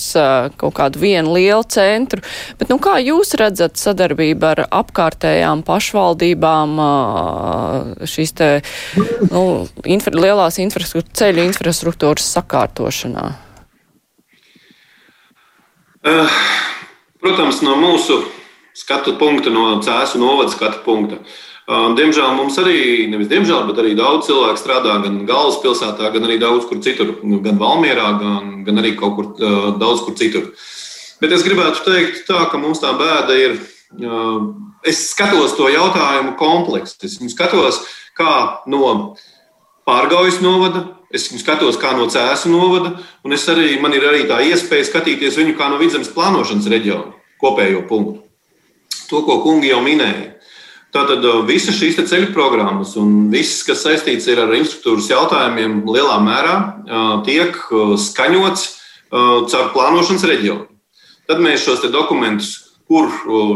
[0.60, 2.24] kaut kādu vienu lielu centru,
[2.60, 6.76] bet, nu, kā jūs redzat sadarbību ar apkārtējām pašvaldībām
[8.10, 8.50] šīs te,
[9.30, 9.46] nu,
[9.84, 13.30] infra, lielās infrastruktūras, ceļu infrastruktūras sakārtošanā?
[17.24, 18.24] Protams, no mūsu
[18.76, 21.22] skatu punkta, no cēsu novada skatu punkta.
[21.22, 26.36] Uh, Diemžēl mums arī, nevis diemžēl, bet arī daudz cilvēku strādā gan galvaspilsētā, gan arī
[26.42, 29.30] daudz kur citur, nu, gan Valmjerā, gan, gan arī kaut kur
[29.80, 30.50] daudz kur citur.
[31.24, 33.56] Bet es gribētu teikt, tā, ka mums tā bēda ir.
[34.84, 36.98] Es skatos to jautājumu kompleksu.
[37.08, 37.80] Es skatos,
[38.20, 38.34] kā
[38.68, 39.16] no
[39.88, 40.84] pārgājas novada,
[41.16, 45.40] es skatos, kā no cēsu novada, un es arī, man ir arī tā iespēja skatīties
[45.40, 48.20] viņu kā no vidzemes plānošanas reģiona kopējo punktu.
[49.08, 50.33] To, ko kungi jau minēja.
[50.94, 56.56] Tātad uh, visas šīs ceļu programmas un viss, kas saistīts ar infrastruktūras jautājumiem, lielā mērā
[56.60, 58.70] uh, tiek uh, skaņots
[59.14, 60.64] caur plānošanas reģionu.
[61.30, 62.48] Tad mēs šos dokumentus,
[62.90, 63.12] kur,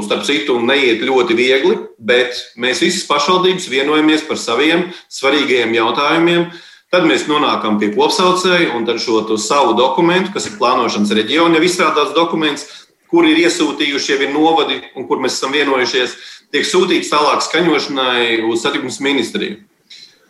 [0.06, 6.46] starp citu, neiet ļoti viegli, bet mēs visas pašvaldības vienojamies par saviem svarīgajiem jautājumiem.
[6.94, 12.14] Tad mēs nonākam pie kopsaucēja un šo savu dokumentu, kas ir plānošanas reģiona, jau izstrādāts
[12.14, 12.70] dokuments,
[13.12, 16.18] kur ir iesūtījuši jau ir novadi un kur mēs esam vienojušies
[16.52, 19.64] tiek sūtīts tālāk skaņošanai uz satiksmes ministriju.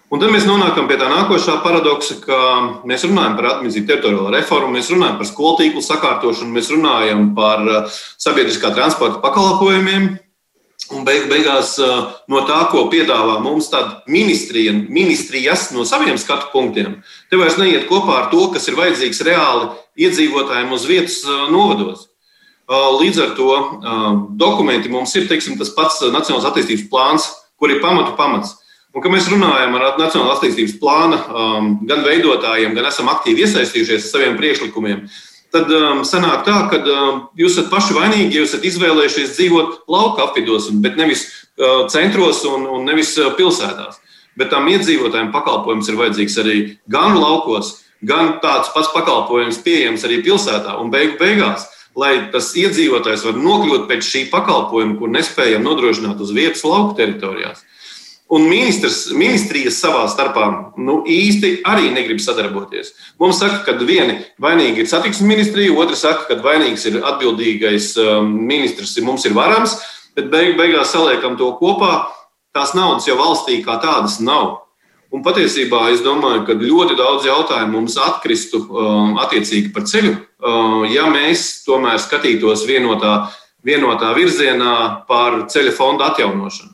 [0.08, 2.38] Un tad mēs nonākam pie tā nākošā paradoksa, ka
[2.88, 7.66] mēs runājam par administratīvu teritoriālo reformu, mēs runājam par skolu tīklu sakārtošanu, mēs runājam par
[7.68, 10.14] uh, sabiedriskā transporta pakalpojumiem.
[10.96, 13.68] Un beig, beigās uh, no tā, ko piedāvā mums
[14.08, 19.20] ministrija, ministrijas no saviem skatu punktiem, te vairs neiet kopā ar to, kas ir vajadzīgs
[19.28, 19.74] reāli
[20.08, 22.08] iedzīvotājiem uz vietas uh, novados.
[22.68, 23.52] Līdz ar to
[24.36, 28.58] dokumenti mums ir teiksim, tas pats Nacionālās attīstības plāns, kur ir pamatu pamats.
[28.92, 31.22] Un, kad mēs runājam ar Nacionālās attīstības plāna
[31.88, 35.06] gan veidotājiem, gan esam aktīvi iesaistījušies ar saviem priekšlikumiem,
[35.54, 40.28] tad um, sanāk tā, ka um, jūs esat paši vainīgi, ja esat izvēlējušies dzīvot lauka
[40.28, 44.02] apvidos, bet nevis uh, centros un, un nevis uh, pilsētās.
[44.38, 46.58] Bet tam iedzīvotājiem pakalpojums ir vajadzīgs arī
[46.92, 50.76] gan laukos, gan tāds pats pakalpojums pieejams arī pilsētā.
[50.82, 51.66] Un beigu beigās
[51.98, 57.64] lai tas iedzīvotājs var nokļūt pēc šī pakalpojuma, kur nespējam nodrošināt uz vietas lauku teritorijās.
[58.28, 60.48] Un ministrs, ministrijas savā starpā
[60.84, 62.92] nu, īsti arī negrib sadarboties.
[63.22, 68.34] Mums saka, ka viena vainīga ir satiksmes ministrija, otra saka, ka vainīgs ir atbildīgais um,
[68.50, 69.78] ministrs, mums ir varams,
[70.18, 72.10] bet beig, beigās saliekam to kopā.
[72.52, 74.67] Tās naudas jau valstī kā tādas nav.
[75.16, 80.82] Un patiesībā es domāju, ka ļoti daudz jautājumu mums atkristu um, attiecīgi par ceļu, uh,
[80.92, 83.30] ja mēs tomēr skatītos vienotā,
[83.64, 84.74] vienotā virzienā
[85.08, 86.74] par ceļa fonda atjaunošanu.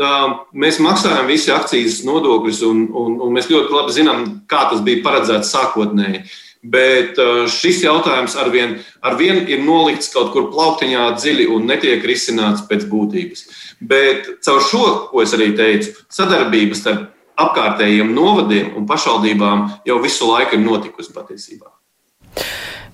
[0.00, 0.10] Tā,
[0.56, 5.02] mēs maksājam visi akcijas nodokļus, un, un, un mēs ļoti labi zinām, kā tas bija
[5.04, 6.22] paredzēts sākotnēji.
[6.60, 12.66] Bet uh, šis jautājums arvien, arvien ir nolikts kaut kur plauktiņā dziļi un netiek risināts
[12.68, 13.46] pēc būtības.
[13.80, 17.08] Bet caur šo, ko es arī teicu, sadarbības starp
[17.46, 21.70] apkārtējiem novadiem un pašvaldībām jau visu laiku ir notikusi patiesībā.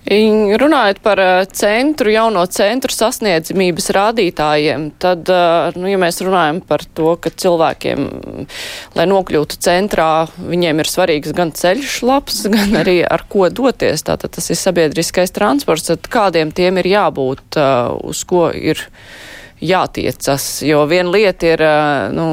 [0.07, 6.85] Runājot par eh, centru, jauno centru sasniedzamības rādītājiem, tad, eh, nu, ja mēs runājam par
[6.95, 8.05] to, ka cilvēkiem,
[8.95, 14.37] lai nokļūtu centrā, viņiem ir svarīgs gan ceļš labs, gan arī ar ko doties, tātad
[14.39, 18.87] tas ir sabiedriskais transports, tad kādiem tiem ir jābūt, eh, uz ko ir
[19.59, 21.63] jātiecas, jo viena lieta ir,
[22.13, 22.27] nu,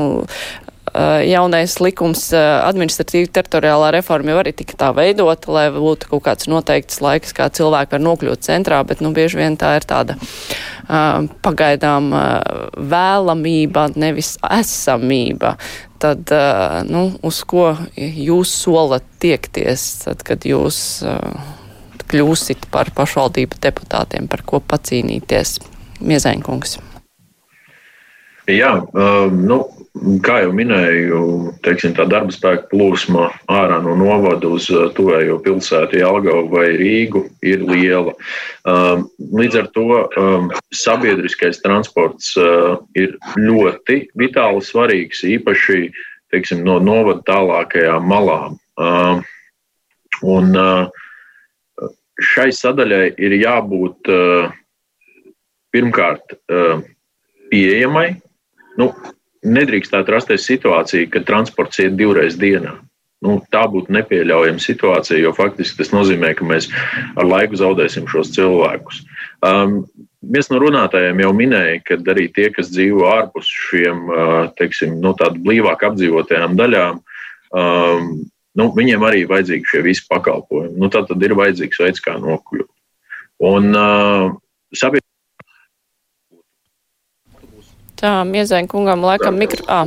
[1.25, 6.49] jaunais likums eh, administratīva teritoriālā reforma jau arī tika tā veidota, lai būtu kaut kāds
[6.51, 11.25] noteikts laiks, kā cilvēki var nokļūt centrā, bet nu bieži vien tā ir tāda uh,
[11.45, 12.29] pagaidām uh,
[12.77, 15.55] vēlamība, nevis esamība.
[16.03, 21.01] Tad, uh, nu, uz ko jūs solat tiekties, tad, kad jūs
[22.11, 25.57] kļūsit par pašvaldību deputātiem, par ko pacīnīties?
[26.03, 26.77] Miezainkungs.
[28.51, 29.59] Jā, um, nu,
[30.25, 31.19] kā jau minēju,
[31.65, 37.27] teiksim, tā darba spēka plūsma ārā no novada uz uh, tuvējo pilsētu, Jālgavu vai Rīgu,
[37.45, 38.15] ir liela.
[38.65, 39.05] Um,
[39.37, 39.85] līdz ar to
[40.17, 45.85] um, sabiedriskais transports uh, ir ļoti vitāli svarīgs, īpaši
[46.33, 48.57] teiksim, no novada tālākajām malām.
[48.81, 49.21] Um,
[50.25, 51.89] un uh,
[52.33, 54.09] šai sadaļai ir jābūt
[55.73, 56.35] pirmkārt
[57.49, 58.05] pieejamai
[58.77, 58.91] nu,
[59.43, 62.77] nedrīkstētu rasties situācija, ka transports iet divreiz dienā.
[63.23, 66.67] Nu, tā būtu nepieļaujama situācija, jo faktiski tas nozīmē, ka mēs
[67.15, 68.99] ar laiku zaudēsim šos cilvēkus.
[69.47, 69.85] Um,
[70.19, 75.15] viens no runātājiem jau minēja, ka arī tie, kas dzīvo ārpus šiem uh, teiksim, nu,
[75.15, 76.99] blīvāk apdzīvotajām daļām,
[77.55, 78.11] um,
[78.59, 80.75] nu, viņiem arī ir vajadzīgi šie visi pakalpojumi.
[80.83, 82.71] Nu, tā tad ir vajadzīgs veids, kā nokļūt.
[83.53, 84.35] Un, uh,
[88.03, 89.63] Tā, Miezaņa kungam laikam mikro...
[89.71, 89.85] À.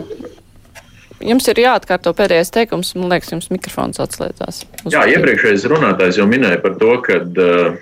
[1.25, 4.63] Jums ir jāatkārto pēdējais teikums, man liekas, jums mikrofons atslēdzās.
[4.93, 7.79] Jā, iepriekšējais runātājs jau minēja par to, ka uh,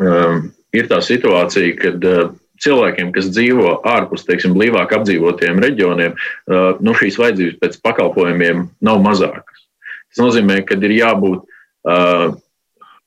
[0.00, 0.38] uh,
[0.76, 2.32] ir tā situācija, kad uh,
[2.64, 9.04] cilvēkiem, kas dzīvo ārpus, teiksim, blīvāk apdzīvotiem reģioniem, uh, nu, šīs vajadzības pēc pakalpojumiem nav
[9.04, 9.66] mazākas.
[10.10, 12.26] Tas nozīmē, ka ir jābūt uh,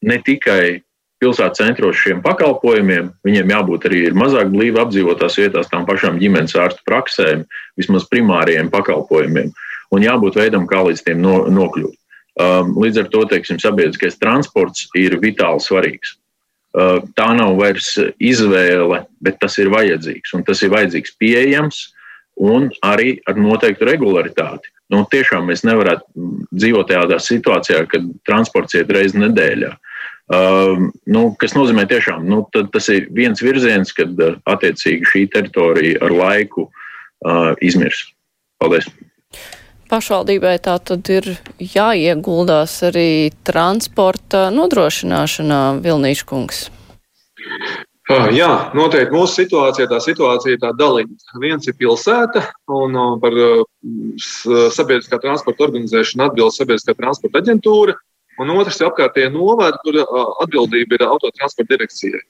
[0.06, 0.84] ne tikai
[1.24, 3.12] pilsētas centros šiem pakalpojumiem.
[3.26, 7.46] Viņiem jābūt arī mazāk blīvi apdzīvotās vietās, tām pašām ģimenes ārstu praksēm,
[7.80, 9.54] vismaz primāriem pakalpojumiem,
[9.94, 11.96] un jābūt veidam, kā līdz tiem no, nokļūt.
[12.34, 16.16] Um, līdz ar to teiksim, sabiedriskais transports ir vitāli svarīgs.
[16.74, 20.34] Uh, tā nav vairs izvēle, bet tas ir vajadzīgs.
[20.34, 21.84] Un tas ir vajadzīgs pieejams
[22.42, 24.72] un arī ar noteiktu regularitāti.
[24.90, 26.26] Nu, tiešām mēs nevarētu
[26.58, 29.70] dzīvot tādā situācijā, kad transports iet reizes nedēļā.
[29.70, 29.93] Uh,
[30.32, 36.00] Uh, nu, kas nozīmē, ka nu, tas ir viens virziens, kad uh, attiecīgi šī teritorija
[36.00, 38.06] ar laiku uh, izmirs.
[38.56, 38.88] Paldies!
[39.92, 41.28] Pašvaldībai tā tad ir
[41.60, 46.64] jāieguldās arī transporta nodrošināšanā, Vilnīša kungs.
[48.08, 51.36] Uh, jā, noteikti mūsu situācijā tā situācija ir tā dalīta.
[51.44, 53.36] Viens ir pilsēta, un uh, par
[54.24, 58.00] sabiedriskā transporta organizēšanu atbild sabiedriskā transporta aģentūra
[58.42, 60.00] un otrs ir apkārtējie novadi, kur
[60.44, 62.22] atbildība ir autotransporta direkcijai.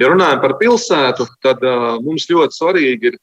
[0.00, 3.18] Ja runājam par pilsētu, tad uh, mums ļoti svarīgi ir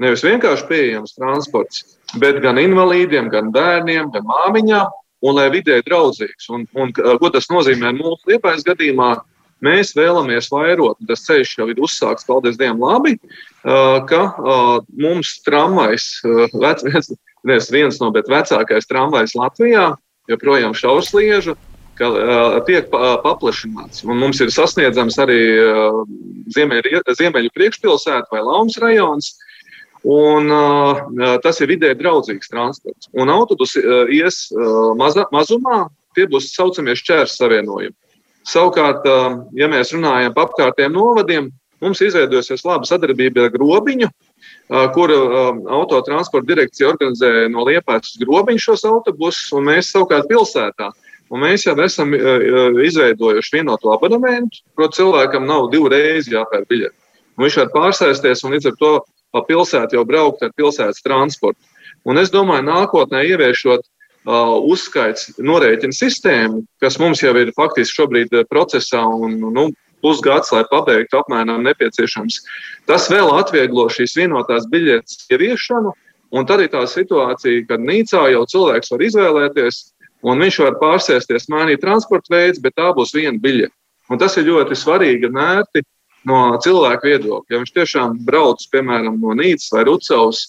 [0.00, 1.84] nevis vienkārši pieejams transports,
[2.20, 4.92] bet gan invalīdiem, gan bērniem, gan māmiņām,
[5.24, 6.48] un lai vidē draudzīgs.
[6.52, 9.18] Un, un, ko tas nozīmē mūsu liepais gadījumā?
[9.60, 13.18] Mēs vēlamies vairot, un tas ceļš jau ir uzsākts, paldies Dievam, labi,
[14.08, 14.20] ka
[14.88, 16.06] mums tramvajs,
[17.44, 19.90] viens, viens no, bet vecākais tramvajs Latvijā,
[20.32, 21.58] joprojām šaursliežu,
[22.00, 24.04] ka tiek paplašināts.
[24.08, 25.40] Un mums ir sasniedzams arī
[26.56, 29.34] ziemeļu, ziemeļu priekšpilsēta vai Laumas rajons.
[30.00, 33.10] Un, uh, tas ir vidē draudzīgs transports.
[33.12, 37.92] Un autobus uh, ies uh, maza, mazumā, tie būs tā saucamie šķērs savienojumi.
[38.48, 41.50] Savukārt, uh, ja mēs runājam par apkārtējiem novadiem,
[41.84, 48.24] mums izveidosies laba sadarbība ar grobiņu, uh, kur uh, autotransporta direkcija organizē no Liepājas uz
[48.24, 53.92] grobiņu šos autobusus, un mēs savukārt pilsētā uh, Un mēs jau esam uh, izveidojuši vienotu
[53.94, 56.96] abonementu, proti, cilvēkam nav divreiz jāpērk biļete.
[57.40, 58.92] Viņš var pārsēsties un līdz ar to
[59.30, 61.60] pa pilsētu jau braukt ar pilsētas transportu.
[62.08, 63.86] Un es domāju, nākotnē ieviešot
[64.26, 69.70] uzskaits norēķina sistēmu, kas mums jau ir faktiski šobrīd procesā un nu,
[70.02, 72.40] pusgads, lai pabeigtu apmēram nepieciešams.
[72.88, 75.92] Tas vēl atvieglo šīs vienotās biļetes ieviešanu,
[76.32, 79.80] un tad ir tā situācija, kad Nīcā jau cilvēks var izvēlēties,
[80.26, 83.74] un viņš var pārsēsties, mainīt transporta veids, bet tā būs viena biļete.
[84.10, 85.84] Un tas ir ļoti svarīgi un ērti
[86.28, 87.54] no cilvēka viedokļa.
[87.54, 90.42] Ja viņš tiešām brauc, piemēram, no Nīcas vai Rucavas,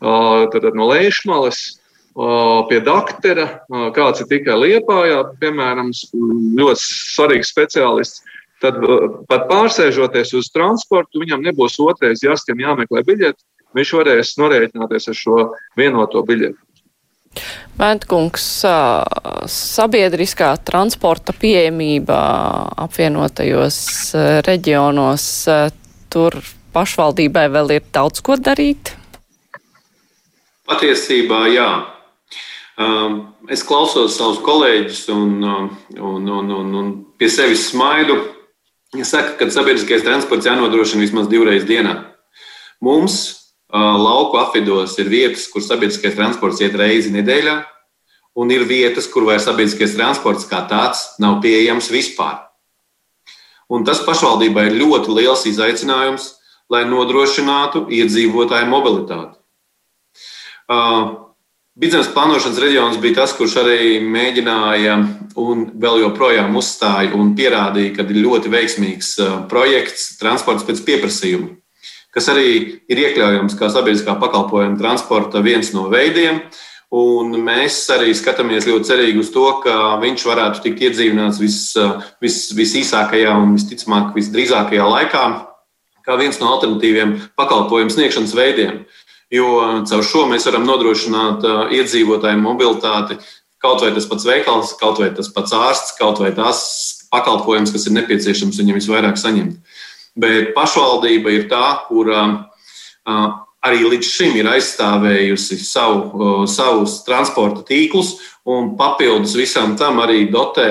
[0.00, 1.60] tad no Leišmalas,
[2.68, 3.46] pie doktora,
[3.96, 5.92] kāds ir tikai Liepājā, piemēram,
[6.58, 8.24] ļoti svarīgs speciālists.
[8.62, 8.76] Tad
[9.26, 13.42] pat pārsēžoties uz transportu, viņam nebūs otrais jāskan jāmeklē biļeti.
[13.74, 15.38] Viņš varēs norēķināties ar šo
[15.78, 16.58] vienoto biļeti.
[17.80, 18.46] Vēntkungs,
[19.48, 22.18] sabiedriskā transporta pieejamība
[22.84, 23.78] apvienotajos
[24.46, 25.24] reģionos,
[26.12, 26.36] tur
[26.76, 28.92] pašvaldībai vēl ir daudz ko darīt?
[30.68, 31.70] Patiesībā jā.
[33.52, 38.20] Es klausos savus kolēģus un, un, un, un, un pie sevis smaidu.
[38.96, 41.96] Ja saka, ka sabiedriskais transports jānodrošina vismaz divreiz dienā.
[42.84, 43.41] Mums
[43.72, 47.56] lauku apvidos ir vietas, kur sabiedriskais transports iet reizi nedēļā,
[48.36, 52.40] un ir vietas, kur vairs sabiedriskais transports kā tāds nav pieejams vispār.
[53.72, 56.34] Un tas pašvaldībai ir ļoti liels izaicinājums,
[56.72, 59.38] lai nodrošinātu iedzīvotāju mobilitāti.
[61.72, 64.98] Biznesa plānošanas reģions bija tas, kurš arī mēģināja
[65.40, 69.14] un vēl joprojām uzstāja un pierādīja, ka ir ļoti veiksmīgs
[69.48, 71.54] projekts transports pēc pieprasījuma,
[72.12, 72.48] kas arī
[72.92, 76.42] ir iekļaujams kā sabiedriskā pakalpojuma transporta viens no veidiem.
[76.92, 81.60] Un mēs arī skatāmies ļoti cerīgi uz to, ka viņš varētu tikt iedzīvināts vis,
[82.20, 85.22] vis, visīsākajā un visticamāk visdrīzākajā laikā,
[86.04, 88.82] kā viens no alternatīviem pakalpojumu sniegšanas veidiem.
[88.82, 89.00] Uh,
[89.32, 89.48] jo
[89.88, 91.46] caur šo mēs varam nodrošināt
[91.78, 93.18] iedzīvotāju mobilitāti.
[93.62, 96.62] Kaut vai tas pats veikals, kaut vai tas pats ārsts, kaut vai tās
[97.12, 99.76] pakalpojums, kas ir nepieciešams viņam visvairāk saņemt.
[100.18, 102.10] Bet pašvaldība ir tā, kur
[103.62, 110.68] arī līdz šim ir aizstāvējusi savu, savus transporta tīklus, un papildus visam tam arī dotē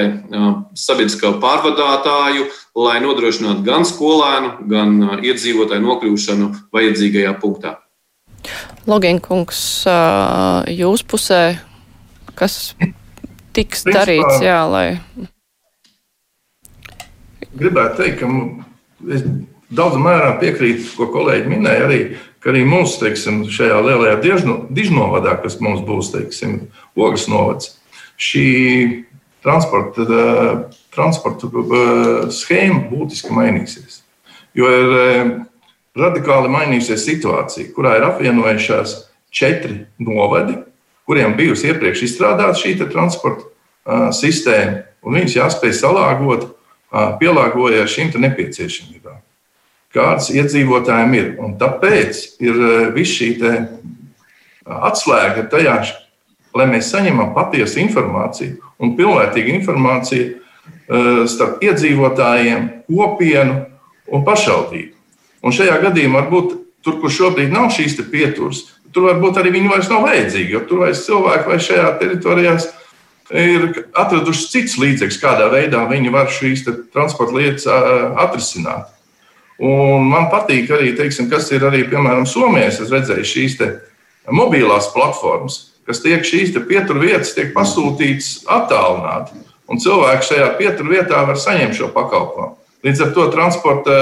[0.77, 7.77] sabiedriskā pārvadātāju, lai nodrošinātu gan skolēnu, gan iedzīvotāju nokļūšanu vajadzīgajā punktā.
[8.89, 9.61] Loginkungs,
[10.73, 11.43] jūs pusē,
[12.35, 12.73] kas
[13.55, 14.87] tiks Principā, darīts, jā, lai.
[17.51, 18.27] Gribētu teikt, ka
[19.09, 19.23] es
[19.71, 21.99] daudz mērā piekrītu, ko kolēģi minēja, arī,
[22.47, 24.17] arī mums, teiksim, šajā lielajā
[24.71, 26.57] dižnovadā, kas mums būs, teiksim,
[26.99, 27.75] ogas novads,
[28.21, 28.47] šī
[29.41, 30.05] transporta,
[30.93, 31.49] transporta
[32.33, 34.01] schēma būtiski mainīsies.
[34.57, 34.91] Jo ir
[35.97, 38.97] radikāli mainīsies situācija, kurā ir apvienojušās
[39.31, 40.59] četri novadi,
[41.07, 46.51] kuriem bijusi iepriekš izstrādāta šī transporta sistēma, un viņas jāspēj salāgot,
[46.91, 49.19] pielāgoties šīm nepieciešamībām,
[49.95, 51.29] kādas iedzīvotājiem ir.
[51.39, 52.61] Un tāpēc ir
[52.95, 53.31] viss šī
[54.65, 55.77] atslēga tajā,
[56.55, 63.61] lai mēs saņemam patiesu informāciju un pilnvērtīgu informāciju starp iedzīvotājiem, kopienu
[64.11, 64.91] un pašvaldību.
[65.41, 69.89] Un šajā gadījumā varbūt tur, kur šobrīd nav šīs pieturas, tur varbūt arī viņi vairs
[69.89, 72.65] nav vajadzīgi, jo tur vairs cilvēki vai šajā teritorijā ir
[73.31, 77.67] atraduši cits līdzeklis, kādā veidā viņi var šīs transporta lietas
[78.19, 78.89] atrisināt.
[79.61, 82.71] Un man patīk arī, teiksim, kas ir arī, piemēram, Somijā.
[82.71, 83.59] Es redzēju šīs
[84.33, 89.37] mobilās platformas, kas tiek šīs pieturvietas tiek pasūtītas attālināti.
[89.71, 92.57] Un cilvēki šajā pieturvietā var saņemt šo pakalpojumu.
[92.83, 93.95] Līdz ar to transporta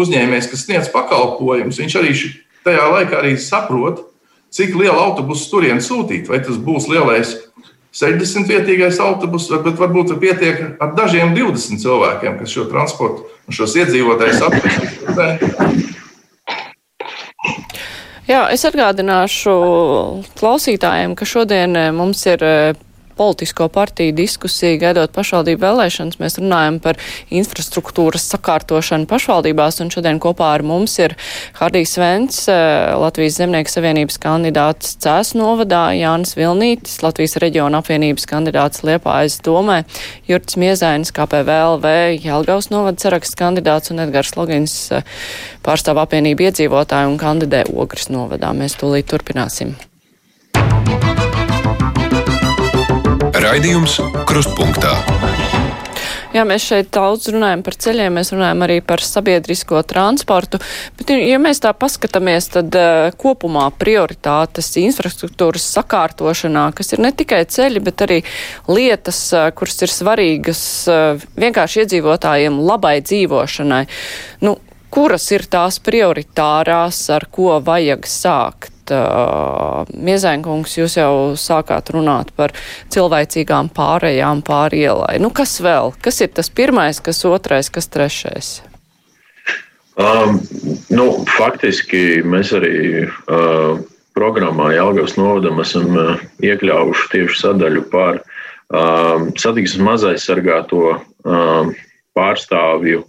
[0.00, 2.16] uzņēmējs, kas sniedz pakalpojumus, viņš arī
[2.64, 4.00] tajā laikā arī saprot,
[4.54, 6.30] cik lielu autobusu turien sūtīt.
[6.30, 7.36] Vai tas būs lielais
[7.94, 13.76] 60 vietīgais autobus, bet varbūt pietiek ar dažiem 20 cilvēkiem, kas šo transportu un šos
[13.78, 15.92] iedzīvotājus attīstīs.
[18.24, 19.54] Jā, es atgādināšu
[20.40, 22.78] klausītājiem, ka šodien eh, mums ir eh,
[23.16, 26.18] politisko partiju diskusiju gaidot pašvaldību vēlēšanas.
[26.20, 26.98] Mēs runājam par
[27.34, 31.16] infrastruktūras sakārtošanu pašvaldībās, un šodien kopā ar mums ir
[31.60, 38.84] Hardijs Vents, eh, Latvijas Zemnieku savienības kandidāts Cēs novadā, Jānis Vilnītis, Latvijas reģiona apvienības kandidāts
[38.86, 39.84] Liepājas domē,
[40.28, 45.02] Jurts Miezainis, KPVLV, Jelgaus novada saraksts kandidāts un Edgars Logins eh,
[45.64, 48.54] pārstāv apvienību iedzīvotāju un kandidē Ogres novadā.
[48.56, 49.76] Mēs tūlīt turpināsim.
[53.44, 54.94] Raidījums Krustpunktā.
[56.32, 60.58] Jā, mēs šeit daudz runājam par ceļiem, mēs runājam arī par sabiedrisko transportu,
[60.96, 67.44] bet, ja mēs tā paskatāmies, tad uh, kopumā prioritātes infrastruktūras sakārtošanā, kas ir ne tikai
[67.44, 68.20] ceļi, bet arī
[68.70, 73.84] lietas, uh, kuras ir svarīgas uh, vienkārši iedzīvotājiem labai dzīvošanai.
[74.48, 74.56] Nu,
[74.94, 78.73] kuras ir tās prioritārās, ar ko vajag sākt?
[78.92, 82.52] Uh, Miezēnkungs, jūs jau sākāt runāt par
[82.92, 85.16] cilvēcīgām pārējām pāri ielai.
[85.22, 85.94] Nu, kas vēl?
[86.04, 88.54] Kas ir tas pirmais, kas otrais, kas trešais?
[89.94, 90.40] Um,
[90.90, 91.06] nu,
[91.36, 93.78] faktiski mēs arī uh,
[94.16, 101.70] programmā Jālgavas novadam esam uh, iekļāvuši tieši sadaļu par uh, satiksmes mazaizsargāto uh,
[102.18, 103.04] pārstāvju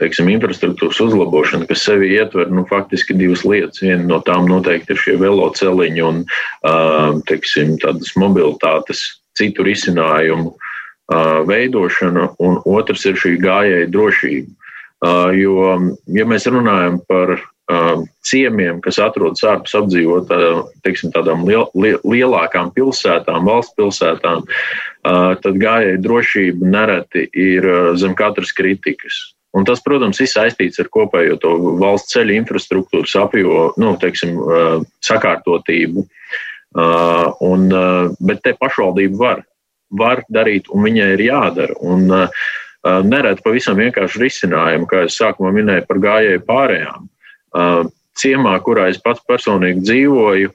[0.00, 3.80] teiksim, infrastruktūras uzlabošana, kas sevi ietver nu, faktiski divas lietas.
[3.84, 6.22] Viena no tām noteikti ir šie veloceliņi un
[7.28, 9.02] teiksim, tādas mobilitātes
[9.36, 10.54] citu risinājumu
[11.46, 14.72] veidošana, un otrs ir šī gājēja drošība.
[15.36, 15.76] Jo,
[16.16, 17.36] ja mēs runājam par
[18.26, 20.38] ciemiem, kas atrodas ārpus apdzīvotā,
[20.86, 24.44] teiksim, tādām liel, lielākām pilsētām, valsts pilsētām,
[25.42, 27.66] tad gājēja drošība nereti ir
[27.98, 29.35] zem katras kritikas.
[29.56, 34.36] Un tas, protams, ir saistīts ar kopējo to valsts ceļu infrastruktūras apjo, nu, teiksim,
[35.04, 36.04] sakārtotību.
[37.46, 37.64] Un,
[38.28, 39.40] bet te pašvaldība var,
[39.96, 41.78] var darīt, un viņai ir jādara.
[41.80, 42.04] Un,
[43.06, 47.08] nerēt pavisam vienkārši risinājumu, kā es sākumā minēju par gājēju pārējām.
[48.16, 50.52] Ciemā, kurā es pats personīgi dzīvoju,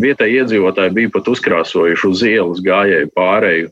[0.00, 3.70] vietēji iedzīvotāji bija pat uzkrāsojuši uz ielas gājēju pārēju.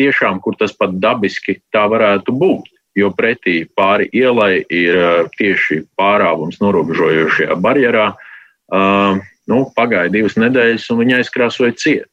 [0.00, 6.60] Tiešām, kur tas pat dabiski tā varētu būt jo pretī pāri ielai ir tieši pārāvums
[6.62, 8.12] norobežojošajā barjerā.
[9.50, 12.08] Nu, pagāja divas nedēļas, un viņi aizkrāsoja ciet.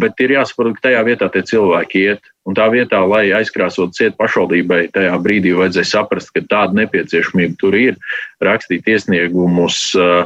[0.00, 2.32] Bet ir jāsaprot, ka tajā vietā tie cilvēki iet.
[2.48, 7.76] Un tā vietā, lai aizkrāsotu ciet pašvaldībai, tajā brīdī vajadzēja saprast, ka tāda nepieciešamība tur
[7.78, 7.98] ir,
[8.42, 10.24] rakstīt iesniegumus uh,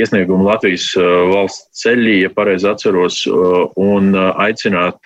[0.00, 4.98] iesniegumu Latvijas uh, valsts ceļī, ja pareizi atceros, uh, un uh, aicināt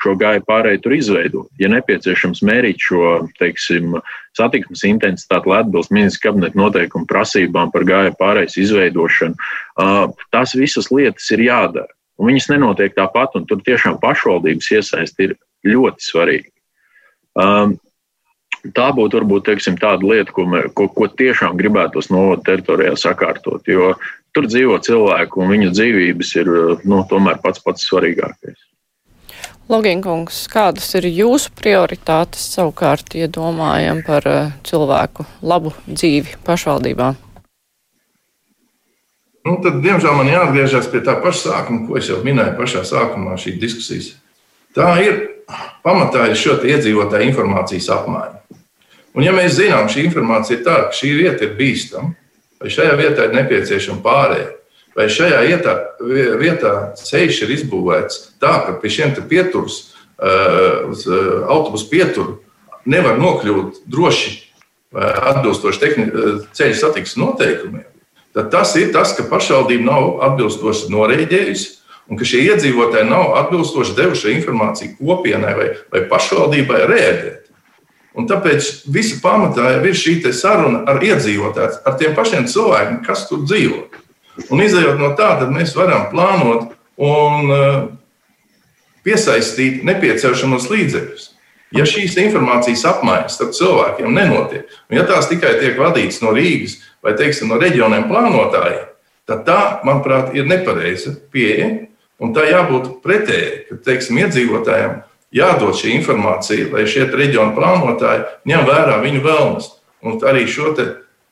[0.00, 1.48] šo gāju pārēju tur izveidot.
[1.60, 3.98] Ja nepieciešams mērīt šo teiksim,
[4.38, 9.36] satiksmes intensitāti, lai atbilst ministrs kabineta noteikumu prasībām par gāju pārējas izveidošanu,
[10.32, 11.92] tās visas lietas ir jādara.
[12.20, 16.50] Un viņas nenotiek tāpat, un tur tiešām pašvaldības iesaist ir ļoti svarīgi.
[17.40, 17.78] Um,
[18.76, 23.64] tā būtu varbūt teiksim, tāda lieta, ko, mē, ko, ko tiešām gribētos novada teritorijā sakārtot.
[23.68, 23.94] Jo
[24.36, 26.50] tur dzīvo cilvēki un viņu dzīvības ir
[26.84, 28.69] nu, tomēr pats pats svarīgākais.
[29.70, 37.12] Loginkungs, kādas ir jūsu prioritātes savukārt iedomājam par uh, cilvēku labu dzīvi pašvaldībā?
[39.46, 43.38] Nu, tad, diemžēl man jāatgriežas pie tā paša sākuma, ko es jau minēju pašā sākumā
[43.38, 44.10] šīs diskusijas.
[44.74, 45.22] Tā ir
[45.86, 48.58] pamatā ir šo iedzīvotāju informācijas apmaiņa.
[49.14, 52.10] Un, ja mēs zinām, šī informācija ir tāda, ka šī vieta ir bīstama,
[52.58, 54.50] vai šajā vietā ir nepieciešama pārējai,
[55.00, 55.76] vai šajā vietā,
[56.40, 59.82] vietā ceļš ir izbūvēts tā, ka pie šiem pieturas,
[60.90, 61.06] uz
[61.48, 62.38] autobusu pieturu
[62.84, 64.36] nevar nokļūt droši
[64.92, 65.92] atbilstoši
[66.56, 67.86] ceļu satiksmes noteikumiem,
[68.36, 71.76] tad tas ir tas, ka pašvaldība nav atbilstoši norēģējusi
[72.10, 77.36] un ka šie iedzīvotāji nav atbilstoši devuši informāciju kopienai vai, vai pašvaldībai rēģēt.
[78.18, 83.44] Un tāpēc visa pamatā ir šī saruna ar iedzīvotājiem, ar tiem pašiem cilvēkiem, kas tur
[83.46, 83.84] dzīvo.
[84.48, 86.70] Un izējot no tā, mēs varam plānot
[87.00, 87.82] un uh,
[89.06, 91.26] piesaistīt nepieciešamos līdzekļus.
[91.76, 96.80] Ja šīs informācijas apmaiņas starp cilvēkiem nenotiek, un ja tās tikai tiek vadītas no Rīgas
[97.04, 98.88] vai teiksim, no reģioniem plānotājiem,
[99.30, 101.86] tad tā, manuprāt, ir nepareiza pieeja.
[102.20, 104.98] Un tā jābūt pretēji, ka teiksim, iedzīvotājiem
[105.32, 109.70] jādod šī informācija, lai šie reģionu plānotāji ņem vērā viņu vēlmes.
[110.04, 110.88] Un arī šo te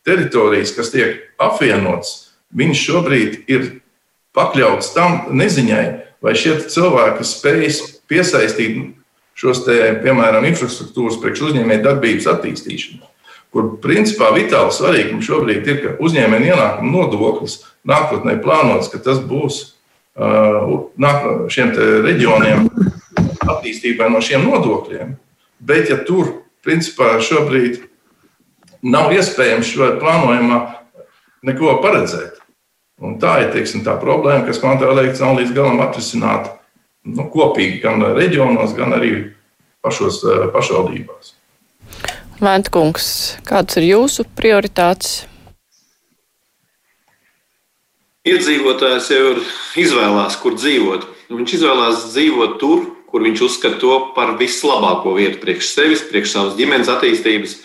[0.07, 3.69] teritorijas, kas tiek apvienotas, viņas šobrīd ir
[4.37, 5.85] pakļautas tam neziņai,
[6.25, 7.69] vai šie cilvēki spēj
[8.11, 8.81] piesaistīt
[9.39, 13.05] šos, te, piemēram, infrastruktūras priekš uzņēmēju darbības attīstīšanu.
[13.55, 19.23] Kur principā vitāli svarīgi mums šobrīd ir, ka uzņēmēju ienākuma nodoklis nākotnē plānots, ka tas
[19.25, 19.61] būs
[20.19, 21.73] uh, šiem
[22.05, 22.67] reģioniem
[23.49, 25.15] attīstībai no šiem nodokļiem.
[25.59, 27.81] Bet, ja tur principā šobrīd
[28.85, 30.61] nav iespējams šo plānojumā
[31.49, 32.38] neko paredzēt,
[33.05, 36.59] un tā ir teiksim, tā problēma, kas man liekas, nav līdz galam atrisināta
[37.09, 39.13] nu, kopīgi gan reģionos, gan arī
[39.85, 41.35] pašos eh, pašvaldībās.
[42.39, 43.09] Vēntkungs,
[43.47, 45.25] kādas ir jūsu prioritātes?
[48.29, 49.41] Iedzīvotājs jau ir
[49.81, 51.07] izvēlās, kur dzīvot.
[51.33, 56.57] Viņš izvēlās dzīvot tur, kur viņš uzskata to par vislabāko vietu priekš sevis, priekš savas
[56.59, 57.57] ģimenes attīstības.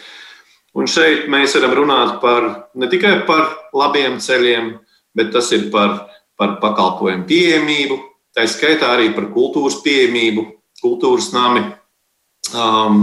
[0.74, 4.72] Un šeit mēs varam runāt par, ne tikai par labiem ceļiem,
[5.16, 6.10] bet tas ir par,
[6.40, 8.00] par pakalpojumu pieejamību,
[8.36, 10.46] tā skaitā arī par kultūras pieejamību,
[10.84, 11.66] kultūras nami.
[12.54, 13.00] Um,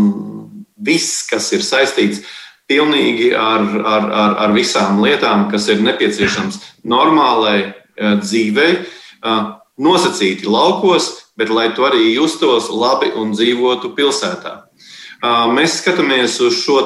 [0.77, 2.23] viss, kas ir saistīts
[2.71, 8.73] pilnīgi ar, ar, ar, ar visām lietām, kas ir nepieciešams normālai uh, dzīvei,
[9.25, 14.59] uh, nosacīti laukos, bet lai tu arī justos labi un dzīvotu pilsētā.
[15.53, 16.79] Mēs skatāmies uz šo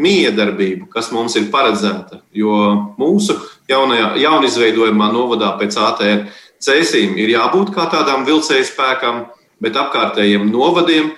[0.00, 2.54] miedarbību, kas mums ir paredzēta, jo
[2.96, 3.36] mūsu
[3.72, 6.24] jaunajā, jaunizveidojumā novadā pēc ATR
[6.62, 9.26] cēsīm ir jābūt kā tādām vilcēju spēkam,
[9.62, 11.12] bet apkārtējiem novadiem,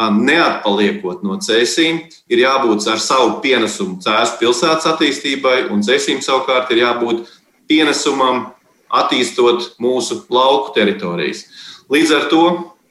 [0.00, 6.84] neatpaliekot no cēsīm, ir jābūt ar savu pienesumu cēsu pilsētas attīstībai, un cēsīm savukārt ir
[6.84, 7.26] jābūt
[7.68, 8.50] pienesumam
[8.90, 11.44] attīstot mūsu lauku teritorijas.
[11.90, 12.44] Līdz ar to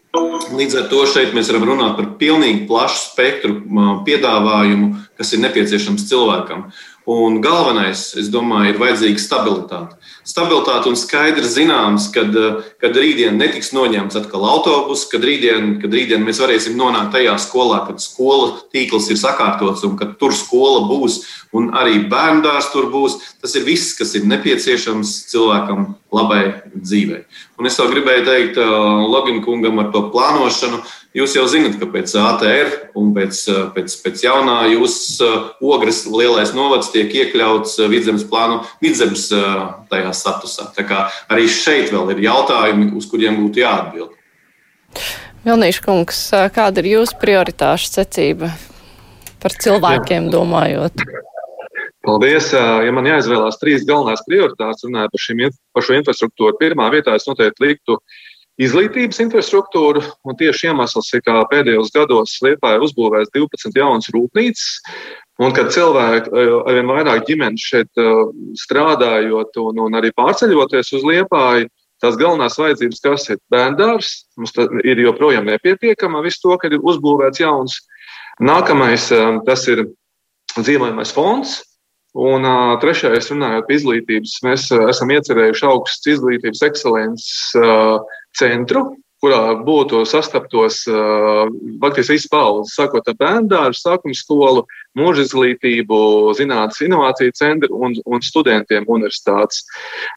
[0.09, 3.59] Līdz ar to šeit mēs varam runāt par pilnīgi plašu spektru
[4.07, 4.87] piedāvājumu,
[5.19, 6.63] kas ir nepieciešams cilvēkam.
[7.09, 9.95] Un galvenais, es domāju, ir vajadzīga stabilitāte.
[10.29, 12.35] Stabilitāte un skaidrs zināms, kad,
[12.77, 17.79] kad rītdien netiks noņemts atkal autobus, kad rītdien, kad rītdien mēs varēsim nonākt tajā skolā,
[17.87, 21.23] kad skola tīkls ir sakārtots un kad tur skola būs
[21.55, 23.17] un arī bērndārs tur būs.
[23.41, 26.43] Tas ir viss, kas ir nepieciešams cilvēkam labai
[26.73, 27.23] dzīvei.
[27.59, 30.81] Un es vēl gribēju teikt uh, Login kungam ar to plānošanu.
[31.17, 36.03] Jūs jau zinat, ka pēc ATR un pēc, uh, pēc, pēc jaunā jūsu uh, ogres
[36.09, 39.29] lielais novads tiek iekļauts vidzemes plānu, vidzemes
[39.89, 40.69] tajā statusā.
[40.77, 44.13] Tā kā arī šeit vēl ir jautājumi, uz kuriem būtu jāatbild.
[45.45, 46.19] Vilnīša kungs,
[46.53, 48.51] kāda ir jūsu prioritāšu secība
[49.39, 51.05] par cilvēkiem domājot?
[52.09, 52.49] Paldies.
[52.55, 55.41] Ja man jāizvēlās trīs galvenās prioritātes, runājot par, šim,
[55.75, 57.97] par šo infrastruktūru, pirmā vietā es noteikti liktu
[58.59, 60.01] izglītības infrastruktūru.
[60.39, 64.71] Tieši iemesls ir, ka pēdējos gados Lietuvā ir uzbūvēts 12 jaunas rūpnīcas.
[65.39, 66.33] Un kad cilvēki,
[66.65, 68.01] arvien vairāk ģimenes šeit
[68.65, 71.69] strādājot un, un arī pārceļoties uz Liepāju,
[72.01, 77.45] tās galvenās vajadzības, kas ir bērndārs, mums ir joprojām nepietiekama visu to, ka ir uzbūvēts
[77.45, 77.79] jauns.
[78.41, 79.11] Nākamais
[79.45, 79.85] tas ir
[80.57, 81.59] dzīvojamais fonds,
[82.17, 87.99] Un uh, trešais, runājot par izglītības, mēs uh, esam iecerējuši augsts izglītības ekscelences uh,
[88.37, 90.85] centru, kurā būtu sastaptos
[91.83, 94.63] faktiski visas paudzes, sākot ar bērnu dārzu, sākuma skolu,
[94.97, 95.97] mūža izglītību,
[96.37, 99.61] zinātnes inovāciju centru un, un studentiem universitātes.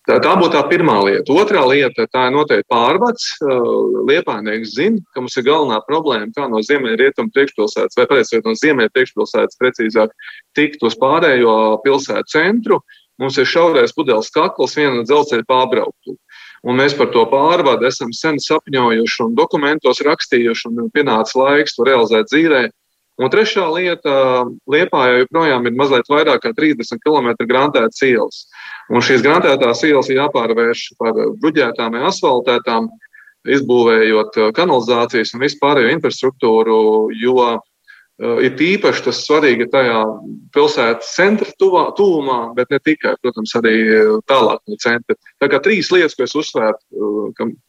[0.09, 1.37] Tā, tā būtu tā pirmā lieta.
[1.37, 3.29] Otrā lieta tā ir noteikti pārvads.
[3.43, 8.57] Uh, Liepājnieks zina, ka mums ir galvenā problēma, kā no ziemeļrietumu priekšpilsētas, vai precīzāk no
[8.59, 10.17] ziemeļa priekšpilsētas, precīzāk
[10.59, 12.83] tikt uz pārējo pilsētu centru.
[13.21, 16.17] Mums ir šaurais pudeles kakls, viena dzelzceļa pārbrauktu.
[16.67, 21.87] Un mēs par to pārvadu esam sen sapņojuši un dokumentos rakstījuši, un pienāca laiks to
[21.87, 22.63] realizēt dzīvē.
[23.21, 24.13] Un trešā lieta,
[24.73, 28.47] Liepā jau joprojām ir mazliet vairāk kā 30 km grantētas ielas.
[28.89, 32.89] Un šīs grantētās ielas ir jāpārvērš par bruģētām vai asfaltētām,
[33.53, 36.79] izbūvējot kanalizācijas un vispārējo infrastruktūru,
[37.19, 37.53] jo
[38.23, 39.99] Eh, ir tīpaši tas svarīgi tajā
[40.55, 45.17] pilsētas centra tuvā, tuvumā, bet ne tikai, protams, arī eh, tālāk no centra.
[45.43, 47.03] Tā kā trīs lietas, ko es uzsvērtu,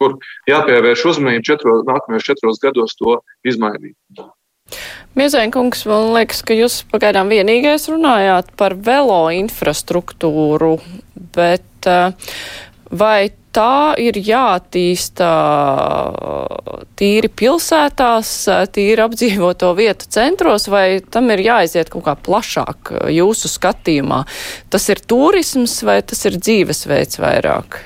[0.01, 0.17] kur
[0.51, 3.17] jāpievērš uzmanība četros, nākamajos četros gados to
[3.47, 3.95] izmainīt.
[5.19, 10.79] Miezēnkungs, man liekas, ka jūs pagaidām vienīgais runājāt par velo infrastruktūru,
[11.35, 11.89] bet
[12.89, 13.19] vai
[13.53, 15.29] tā ir jātīsta
[16.97, 18.33] tīri pilsētās,
[18.73, 24.23] tīri apdzīvoto vietu centros, vai tam ir jāaiziet kaut kā plašāk jūsu skatījumā?
[24.73, 27.83] Tas ir turisms vai tas ir dzīvesveids vairāk?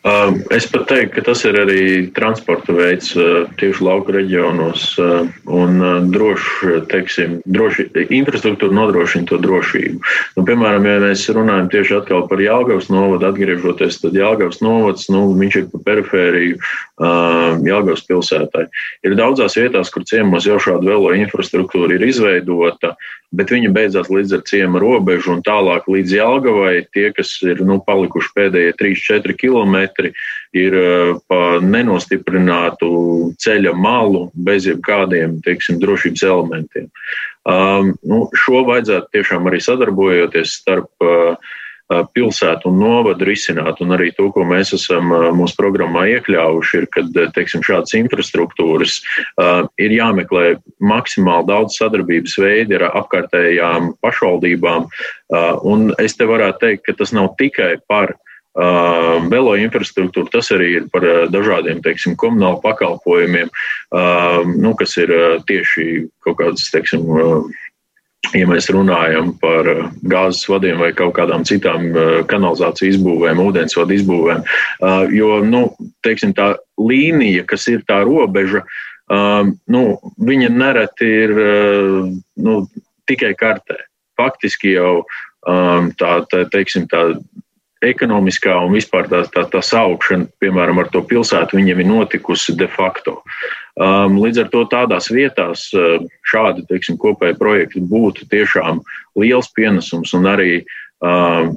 [0.00, 1.82] Um, es pat teiktu, ka tas ir arī
[2.16, 9.36] transporta veids uh, tieši lauka reģionos uh, un uh, droši, teiksim, droši, infrastruktūra nodrošina to
[9.44, 10.00] drošību.
[10.38, 15.26] Nu, piemēram, ja mēs runājam tieši atkal par Jāgavas novadu, atgriežoties, tad Jāgavas novads, nu,
[15.36, 16.56] viņš ir pa perifēriju
[17.68, 18.66] Jāgavas pilsētai.
[19.04, 22.96] Ir daudzās vietās, kur ciemos jau šāda velo infrastruktūra ir izveidota,
[23.36, 26.74] bet viņa beidzās līdz ar ciema robežu un tālāk līdz Jālgavai.
[26.94, 29.76] Tie, kas ir nu, palikuši pēdējie 3-4 km,
[30.58, 32.90] ir eh, pa nenostiprinātu
[33.40, 36.90] ceļa malu bez jebkādiem teiksim, drošības elementiem.
[37.50, 41.54] Um, nu, šo vajadzētu tiešām arī sadarbojoties starp uh,
[41.90, 43.80] pilsētu un novadu risināt.
[43.82, 47.04] Un arī to, ko mēs esam mūsu programmā iekļāvuši, ir, ka
[47.36, 49.00] teiksim, šādas infrastruktūras
[49.80, 50.46] ir jāmeklē
[50.78, 54.88] maksimāli daudz sadarbības veidi ar apkārtējām pašvaldībām.
[55.66, 58.14] Un es te varētu teikt, ka tas nav tikai par
[59.30, 63.50] velo infrastruktūru, tas arī ir par dažādiem teiksim, komunālu pakalpojumiem,
[64.58, 65.12] nu, kas ir
[65.46, 67.06] tieši kaut kādas, teiksim,
[68.34, 69.68] ja mēs runājam par
[70.10, 71.88] gāzes vadiem vai kaut kādām citām
[72.30, 74.44] kanalizācijas izbūvēm, ūdensvadu izbūvēm.
[75.16, 75.64] Jo nu,
[76.06, 78.62] teiksim, tā līnija, kas ir tā robeža,
[79.74, 79.84] nu,
[80.30, 81.34] viņa nereti ir
[82.44, 82.60] nu,
[83.10, 83.80] tikai kartē.
[84.20, 85.00] Faktiski jau
[85.98, 87.08] tā, tā, teiksim, tā
[87.80, 92.68] ekonomiskā un vispār tā, tā, tā saukšana, piemēram, ar to pilsētu, viņiem ir notikusi de
[92.68, 93.22] facto.
[93.22, 98.82] Um, līdz ar to tādās vietās uh, šādi teiksim, kopēji projekti būtu tiešām
[99.20, 100.64] liels pienesums un arī
[101.00, 101.56] um,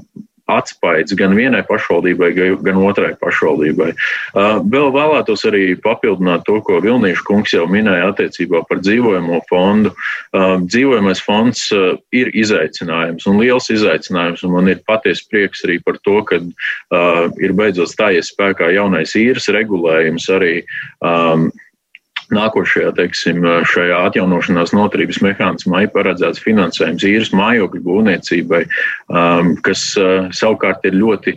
[0.52, 3.94] atspaids gan vienai pašvaldībai, gan otrai pašvaldībai.
[4.36, 9.94] Uh, vēl vēlētos arī papildināt to, ko Vilniešu kungs jau minēja attiecībā par dzīvojamo fondu.
[10.36, 15.80] Uh, dzīvojamais fonds uh, ir izaicinājums un liels izaicinājums, un man ir patiesi prieks arī
[15.84, 16.42] par to, ka
[17.42, 20.56] ir beidzot stājies spēkā jaunais īres regulējums arī
[21.02, 21.48] um,
[22.34, 28.62] Nākošajā, teiksim, šajā atjaunošanās noturības mehānismā ir paredzēts finansējums īres mājokļu būvniecībai,
[29.10, 31.36] um, kas uh, savukārt ir ļoti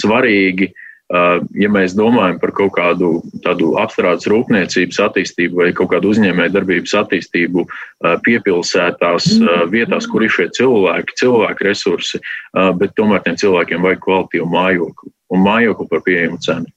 [0.00, 0.72] svarīgi.
[1.08, 6.52] Uh, ja mēs domājam par kaut kādu tādu apstrādes rūpniecības attīstību vai kaut kādu uzņēmēju
[6.52, 9.30] darbības attīstību uh, piepilsētās
[9.72, 12.20] vietās, kur ir šie cilvēki, cilvēku resursi,
[12.52, 16.68] bet tomēr tiem cilvēkiem vajag kvalitīvu mājokli un mājokli par pieejamu cenu.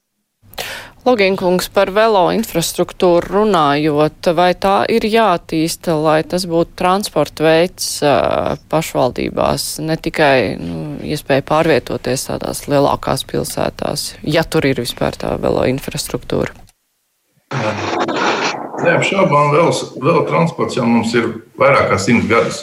[1.02, 7.88] Loginkungs par velo infrastruktūru runājot, vai tā ir jātīsta, lai tas būtu transporta veids
[8.70, 15.66] pašvaldībās, ne tikai nu, iespēja pārvietoties tādās lielākās pilsētās, ja tur ir vispār tā velo
[15.72, 16.54] infrastruktūra?
[18.86, 19.74] Neapšaubām, vēl,
[20.06, 22.62] vēl transports jau mums ir vairāk kā simts gadus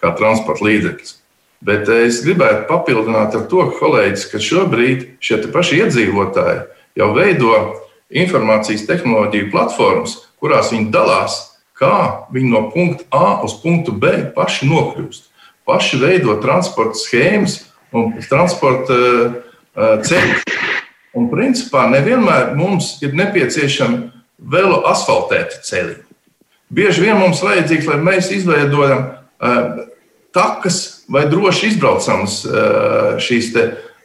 [0.00, 1.18] kā transporta līdzeklis.
[1.64, 6.64] Bet es gribētu papildināt ar to, kolēģis, ka šobrīd šie paši iedzīvotāji
[6.98, 7.54] jau veido
[8.14, 11.38] informācijas tehnoloģiju platformas, kurās viņi dalās,
[11.74, 15.30] kā viņi no punkta A uz punktu B paši nokļūst.
[15.64, 17.62] Paši veido transporta schēmas
[17.94, 20.44] un transporta uh, ceļus.
[21.14, 24.10] Un principā nevienmēr mums ir nepieciešami
[24.50, 25.96] velo asfaltēti ceļi.
[26.74, 29.86] Bieži vien mums vajadzīgs, lai mēs izveidojam uh,
[30.34, 33.52] takas vai droši izbraucamas uh, šīs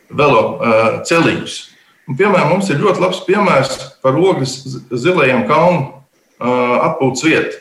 [0.10, 1.69] velo uh, ceļus.
[2.10, 4.56] Un, piemēram, mums ir ļoti labs piemērs par ogles
[4.90, 7.60] zilajiem kalnu uh, atpūtas vietu,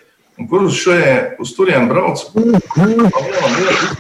[0.49, 2.23] kur uz, šajien, uz turieni brauc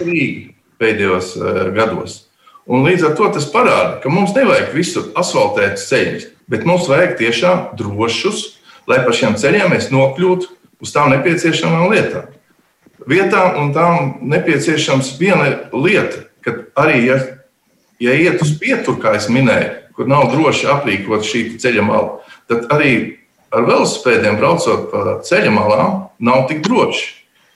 [0.00, 2.22] Rīgi pēdējos uh, gados.
[2.64, 7.18] Un līdz ar to tas parāda, ka mums nevajag visur asfaltēt ceļus, bet mums vajag
[7.20, 8.46] tiešām drošus,
[8.88, 10.48] lai pa šiem ceļiem mēs nokļūtu
[10.80, 12.32] uz tām nepieciešamām lietām.
[13.08, 17.20] Vietām un tām nepieciešams viena lieta, ka arī, ja,
[18.00, 22.68] ja iet uz pieturu, kā es minēju, kur nav droši aprīkot šī ceļa mala, tad
[22.70, 22.92] arī
[23.50, 27.08] ar velosipēdiem braucot pa ceļa malām nav tik droši.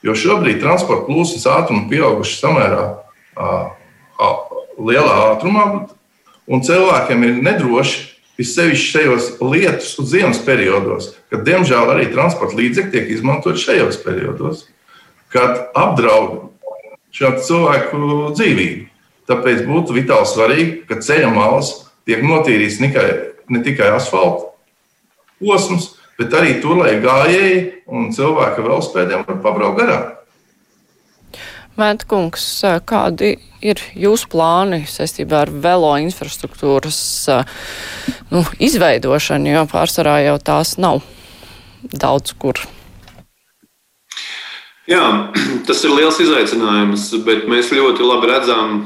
[0.02, 2.86] Jo šobrīd transporta plūsmas ātrumi pieauguši samērā
[3.38, 3.50] a,
[4.74, 5.66] lielā ātrumā,
[6.50, 8.08] un cilvēkiem ir nedroši.
[8.40, 14.62] Vissevišķi šajos lietus un ziemas periodos, kad diemžēl arī transporta līdzekļi tiek izmantoti šajos periodos,
[15.30, 16.48] kad apdraud
[17.12, 18.00] šo cilvēku
[18.32, 18.88] dzīvību.
[19.28, 21.74] Tāpēc būtu vitāli svarīgi, ka ceļa malas
[22.08, 23.10] tiek notīrīts ne tikai,
[23.52, 24.50] ne tikai asfalta
[25.42, 30.10] posms, bet arī tur, lai gājēji un cilvēki vēl spēdiem var pabraukt garām.
[31.72, 32.44] Mētkungs,
[32.84, 37.00] kādi ir jūsu plāni saistībā ar velo infrastruktūras
[38.28, 41.00] nu, izveidošanu, jo pārsvarā jau tās nav
[41.96, 42.60] daudz kur?
[44.90, 45.32] Jā,
[45.66, 48.82] tas ir liels izaicinājums, bet mēs ļoti labi redzam,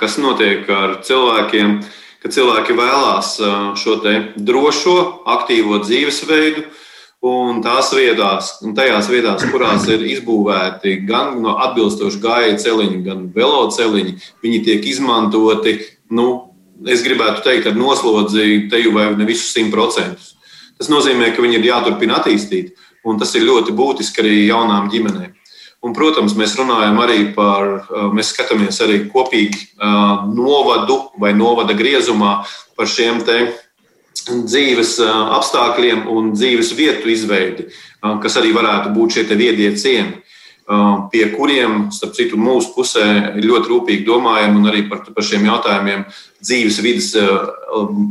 [0.00, 3.34] kas notiek ar cilvēkiem, uh, ka cilvēki vēlās
[3.82, 3.98] šo
[4.36, 4.96] drošo,
[5.26, 6.68] aktīvo dzīvesveidu.
[7.22, 13.28] Un tās vietās, un tajās vietās, kurās ir izbūvēti gan no atbilstoši gājēju celiņi, gan
[13.36, 15.76] veloceliņi, viņi tiek izmantoti,
[16.10, 16.26] nu,
[16.90, 20.32] es gribētu teikt, ar noslodzi te jau vai ne visus simt procentus.
[20.80, 22.74] Tas nozīmē, ka viņi ir jāturpina attīstīt,
[23.06, 25.30] un tas ir ļoti būtiski arī jaunām ģimenēm.
[25.82, 29.64] Un, protams, mēs runājam arī par, mēs skatāmies arī kopīgi
[30.30, 32.36] novadu vai novada griezumā
[32.78, 33.38] par šiem te
[34.22, 37.66] dzīves apstākļiem un dzīves vietu izveidi,
[38.22, 40.20] kas arī varētu būt šie viedie ciemi,
[41.10, 46.06] pie kuriem, starp citu, mūsu pusē ļoti rūpīgi domājam un arī par, par šiem jautājumiem
[46.42, 47.10] dzīves vidas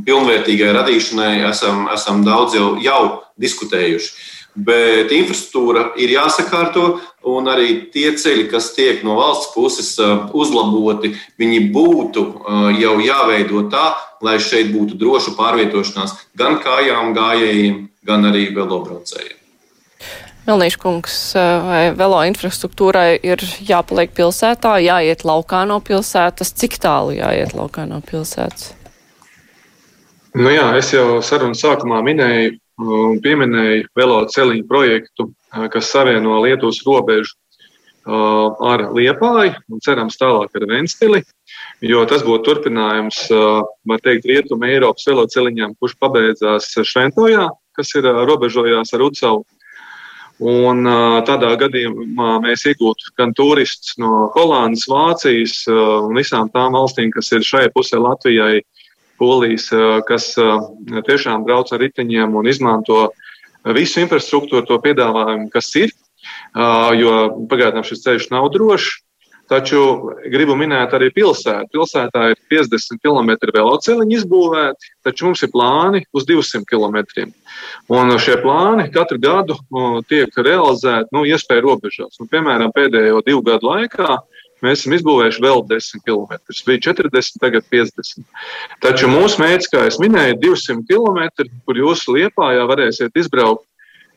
[0.05, 3.01] pilnvērtīgai radīšanai esam, esam daudz jau, jau
[3.39, 4.11] diskutējuši.
[4.51, 6.99] Bet infrastruktūra ir jāsakārto,
[7.31, 9.93] un arī tie ceļi, kas tiek no valsts puses
[10.35, 12.23] uzlaboti, viņi būtu
[12.81, 19.37] jau jāveido tā, lai šeit būtu droša pārvietošanās gan kājām, gājējiem, gan arī velobraucējiem.
[20.41, 21.15] Melnīškungs,
[21.63, 26.51] vai velo infrastruktūrai ir jāpaliek pilsētā, jāiet laukā no pilsētas?
[26.57, 28.73] Cik tālu jāiet laukā no pilsētas?
[30.35, 35.31] Nu jā, es jau sarunas sākumā minēju un pieminēju velo celiņu projektu,
[35.73, 37.35] kas savieno Lietuvas robežu
[38.05, 41.21] ar Liepāju un cerams tālāk ar Ventspili,
[41.85, 43.27] jo tas būtu turpinājums,
[43.85, 49.45] var teikt, Rietuma Eiropas veloceliņām, kurš pabeidzās Šventojā, kas ir robežojās ar Ucavu.
[50.41, 50.87] Un
[51.27, 57.45] tādā gadījumā mēs iegūtu gan turistus no Hollandas, Vācijas un visām tām valstīm, kas ir
[57.45, 58.63] šai pusē Latvijai,
[59.21, 59.69] Polijas,
[60.07, 60.33] kas
[61.07, 63.11] tiešām brauc ar riteņiem un izmanto
[63.77, 65.93] visu infrastruktūru, to piedāvājumu, kas ir,
[66.97, 67.15] jo
[67.51, 68.99] pagaidām šis ceļš nav drošs.
[69.51, 69.81] Taču
[70.31, 71.73] gribu minēt arī pilsētu.
[71.73, 77.01] Pilsētā ir 50 km veloceliņi izbūvēti, taču mums ir plāni uz 200 km.
[77.91, 79.57] Un šie plāni katru gadu
[80.07, 82.15] tiek realizēti nu, iespēju robežās.
[82.23, 84.21] Un, piemēram, pēdējo divu gadu laikā
[84.65, 86.37] mēs esam izbūvējuši vēl 10 km.
[86.67, 88.23] Bija 40, tagad 50.
[88.83, 93.65] Taču mūsu mērķis, kā jau minēju, ir 200 km, kur jūs Liepājā varēsiet izbraukt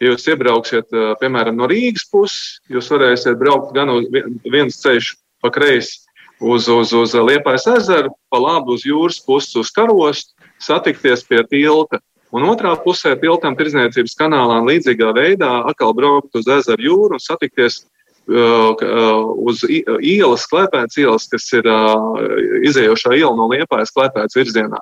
[0.03, 0.91] Ja jūs iebrauksiet,
[1.21, 4.09] piemēram, no Rīgas puses, jūs varēsiet braukt gan uz
[4.51, 6.03] viens ceļš pa kreisi
[6.43, 12.03] uz, uz, uz Liepājas ezeru, pa labi uz jūras pusi uz karostu, satikties pie tilta.
[12.35, 17.85] Un otrā pusē tiltam tirdzniecības kanālā līdzīgā veidā atkal braukt uz ezeru jūru un satikties
[18.29, 22.21] uz ielas, klēpētas ielas, kas ir uh,
[22.65, 24.81] izējošā iela no Liepājas klēpētas virzienā.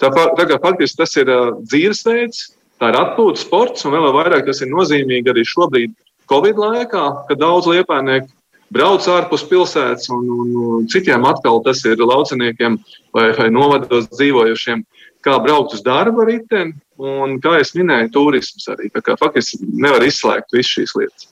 [0.00, 2.44] Tā, tā faktiski tas ir uh, dzīvesveids,
[2.82, 5.96] tā ir atpūtas sports, un vēl vairāk tas ir nozīmīgi arī šobrīd
[6.30, 8.30] Covid laikā, kad daudz liepainieku
[8.72, 12.78] brauc ārpus pilsētas, un, un, un citiem atkal tas ir lauciniekiem
[13.14, 14.84] vai, vai novados dzīvojušiem,
[15.22, 18.90] kā braukt uz darba riteni, un, kā jau minēju, turisms arī.
[18.94, 21.28] Tā kā faktiski nevar izslēgt visas šīs lietas.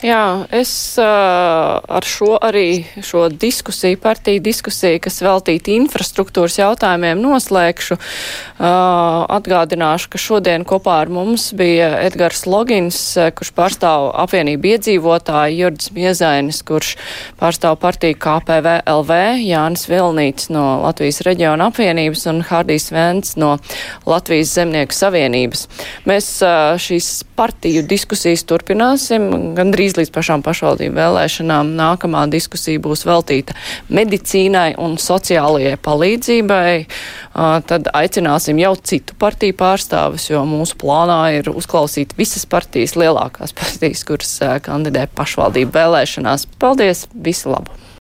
[0.00, 1.04] Jā, es uh,
[1.84, 7.98] ar šo arī šo diskusiju, partiju diskusiju, kas veltīta infrastruktūras jautājumiem, noslēgšu.
[8.00, 12.96] Uh, atgādināšu, ka šodien kopā ar mums bija Edgars Logins,
[13.36, 16.94] kurš pārstāv apvienību iedzīvotāju, Jurds Miezainis, kurš
[17.36, 23.58] pārstāv partiju KPV LV, Jānis Vilnīts no Latvijas reģiona apvienības un Hārdijs Vents no
[24.08, 25.68] Latvijas zemnieku savienības.
[26.08, 31.74] Mēs uh, šīs partiju diskusijas turpināsim gandrīz gandrīz līdz pašām pašvaldību vēlēšanām.
[31.76, 33.54] Nākamā diskusija būs veltīta
[33.90, 36.86] medicīnai un sociālajai palīdzībai.
[37.66, 44.04] Tad aicināsim jau citu partiju pārstāvis, jo mūsu plānā ir uzklausīt visas partijas, lielākās partijas,
[44.04, 46.46] kuras kandidē pašvaldību vēlēšanās.
[46.60, 47.08] Paldies!
[47.14, 47.80] Visu labu!